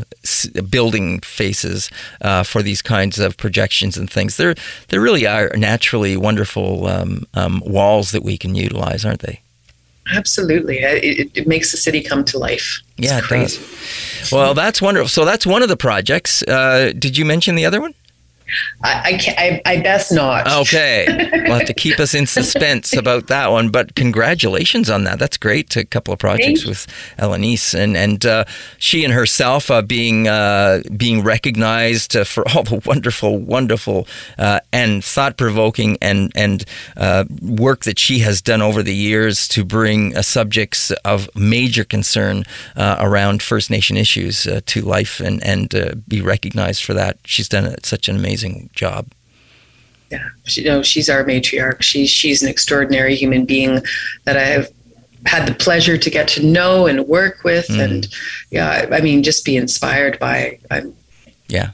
[0.69, 1.89] building faces
[2.21, 4.37] uh, for these kinds of projections and things.
[4.37, 4.55] There,
[4.89, 9.42] there really are naturally wonderful um, um, walls that we can utilize, aren't they?
[10.13, 12.81] Absolutely, it, it makes the city come to life.
[12.97, 13.59] It's yeah, it crazy.
[13.59, 14.31] does.
[14.31, 15.07] Well, that's wonderful.
[15.07, 16.43] So that's one of the projects.
[16.43, 17.93] Uh, did you mention the other one?
[18.83, 20.47] I, I, I, best not.
[20.67, 21.05] Okay.
[21.47, 23.69] we'll have to keep us in suspense about that one.
[23.69, 25.19] But congratulations on that.
[25.19, 25.75] That's great.
[25.75, 26.87] A couple of projects with
[27.17, 28.45] Alanis and and uh,
[28.77, 34.59] she and herself uh, being uh, being recognized uh, for all the wonderful, wonderful uh,
[34.71, 36.65] and thought provoking and and
[36.97, 42.43] uh, work that she has done over the years to bring subjects of major concern
[42.75, 47.17] around First Nation issues to life and and be recognized for that.
[47.25, 49.07] She's done such an amazing amazing job.
[50.11, 51.81] Yeah, she, you know, she's our matriarch.
[51.81, 53.81] She's she's an extraordinary human being
[54.25, 54.69] that I have
[55.25, 57.83] had the pleasure to get to know and work with, mm.
[57.83, 58.07] and
[58.51, 60.59] yeah, I mean, just be inspired by.
[60.69, 60.95] I'm,
[61.47, 61.71] yeah,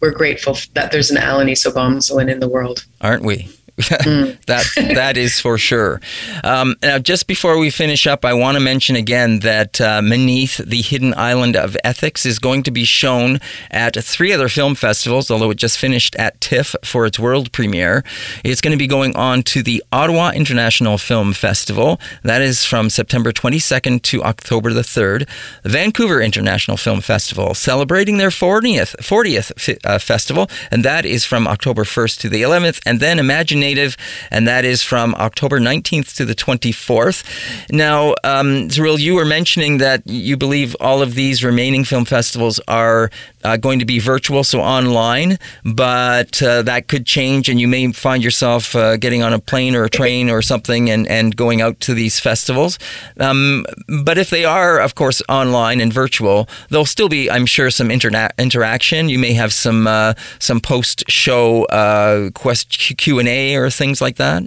[0.00, 3.48] we're grateful that there's an Alanis Obomsawin in the world, aren't we?
[3.80, 4.40] mm.
[4.46, 4.64] that
[4.94, 6.00] that is for sure.
[6.44, 10.64] Um, now, just before we finish up, I want to mention again that uh, Meneath
[10.64, 13.40] the Hidden Island of Ethics is going to be shown
[13.72, 18.04] at three other film festivals, although it just finished at TIFF for its world premiere.
[18.44, 22.00] It's going to be going on to the Ottawa International Film Festival.
[22.22, 25.28] That is from September 22nd to October the 3rd.
[25.64, 31.48] The Vancouver International Film Festival, celebrating their 40th 40th uh, festival, and that is from
[31.48, 32.80] October 1st to the 11th.
[32.86, 33.96] And then Imagine Native,
[34.30, 37.24] and that is from October 19th to the 24th.
[37.70, 38.68] Now, um,
[39.00, 43.10] you were mentioning that you believe all of these remaining film festivals are
[43.44, 47.92] uh, going to be virtual, so online, but uh, that could change, and you may
[47.92, 51.60] find yourself uh, getting on a plane or a train or something and, and going
[51.60, 52.78] out to these festivals.
[53.20, 53.64] Um,
[54.04, 57.88] but if they are, of course, online and virtual, there'll still be, I'm sure, some
[57.88, 59.08] interna- interaction.
[59.08, 64.16] You may have some uh, some post show uh, Q and A or things like
[64.16, 64.44] that?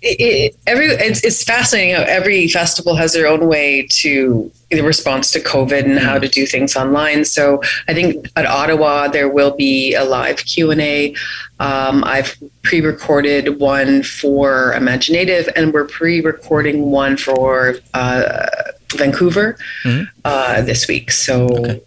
[0.00, 5.32] It, every it's, it's fascinating how every festival has their own way to the response
[5.32, 7.24] to COVID and how to do things online.
[7.24, 11.14] So I think at Ottawa there will be a live Q and A.
[11.58, 18.46] Um, I've pre-recorded one for imagineNATIVE, and we're pre-recording one for uh,
[18.94, 20.04] Vancouver mm-hmm.
[20.24, 21.10] uh, this week.
[21.10, 21.48] So.
[21.48, 21.82] Okay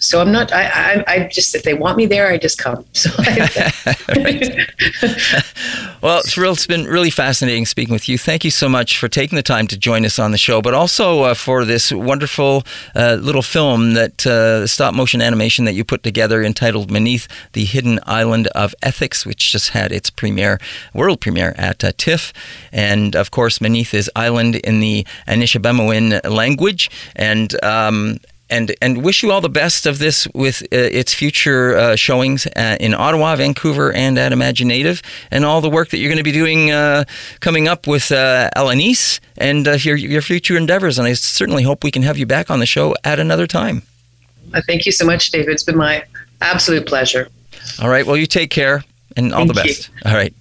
[0.00, 0.50] So I'm not.
[0.50, 2.84] I, I, I just if they want me there, I just come.
[3.00, 3.10] So.
[3.18, 3.66] I,
[6.02, 6.52] well, it's real.
[6.52, 8.18] It's been really fascinating speaking with you.
[8.18, 10.74] Thank you so much for taking the time to join us on the show, but
[10.74, 15.84] also uh, for this wonderful uh, little film that uh, stop motion animation that you
[15.84, 20.58] put together entitled "Meneath the Hidden Island of Ethics," which just had its premiere,
[20.94, 22.32] world premiere at uh, TIFF,
[22.72, 28.18] and of course, "Meneath" is island in the Anishinaabemowin language, and um,
[28.50, 32.46] and and wish you all the best of this with uh, its future uh, showings
[32.46, 36.24] uh, in Ottawa, Vancouver, and at imagineNATIVE, and all the work that you're going to
[36.24, 37.04] be doing uh,
[37.40, 40.98] coming up with uh, Alanis and uh, your your future endeavors.
[40.98, 43.82] And I certainly hope we can have you back on the show at another time.
[44.66, 45.50] Thank you so much, David.
[45.50, 46.04] It's been my
[46.40, 47.28] absolute pleasure.
[47.80, 48.04] All right.
[48.04, 48.84] Well, you take care
[49.16, 49.88] and all Thank the best.
[49.88, 50.10] You.
[50.10, 50.34] All right.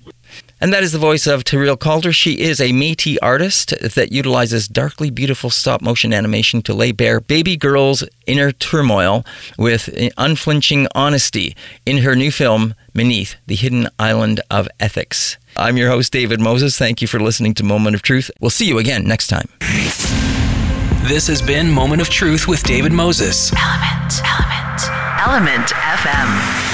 [0.62, 2.12] And that is the voice of Terril Calder.
[2.12, 7.22] She is a Métis artist that utilizes darkly beautiful stop motion animation to lay bare
[7.22, 9.26] baby girls' inner turmoil
[9.58, 11.56] with unflinching honesty
[11.86, 15.38] in her new film, Meneath the Hidden Island of Ethics.
[15.56, 16.78] I'm your host, David Moses.
[16.78, 18.30] Thank you for listening to Moment of Truth.
[18.42, 19.48] We'll see you again next time.
[21.08, 23.52] This has been Moment of Truth with David Moses.
[23.52, 24.80] ELMNT, ELMNT,
[25.20, 26.69] ELMNT FM.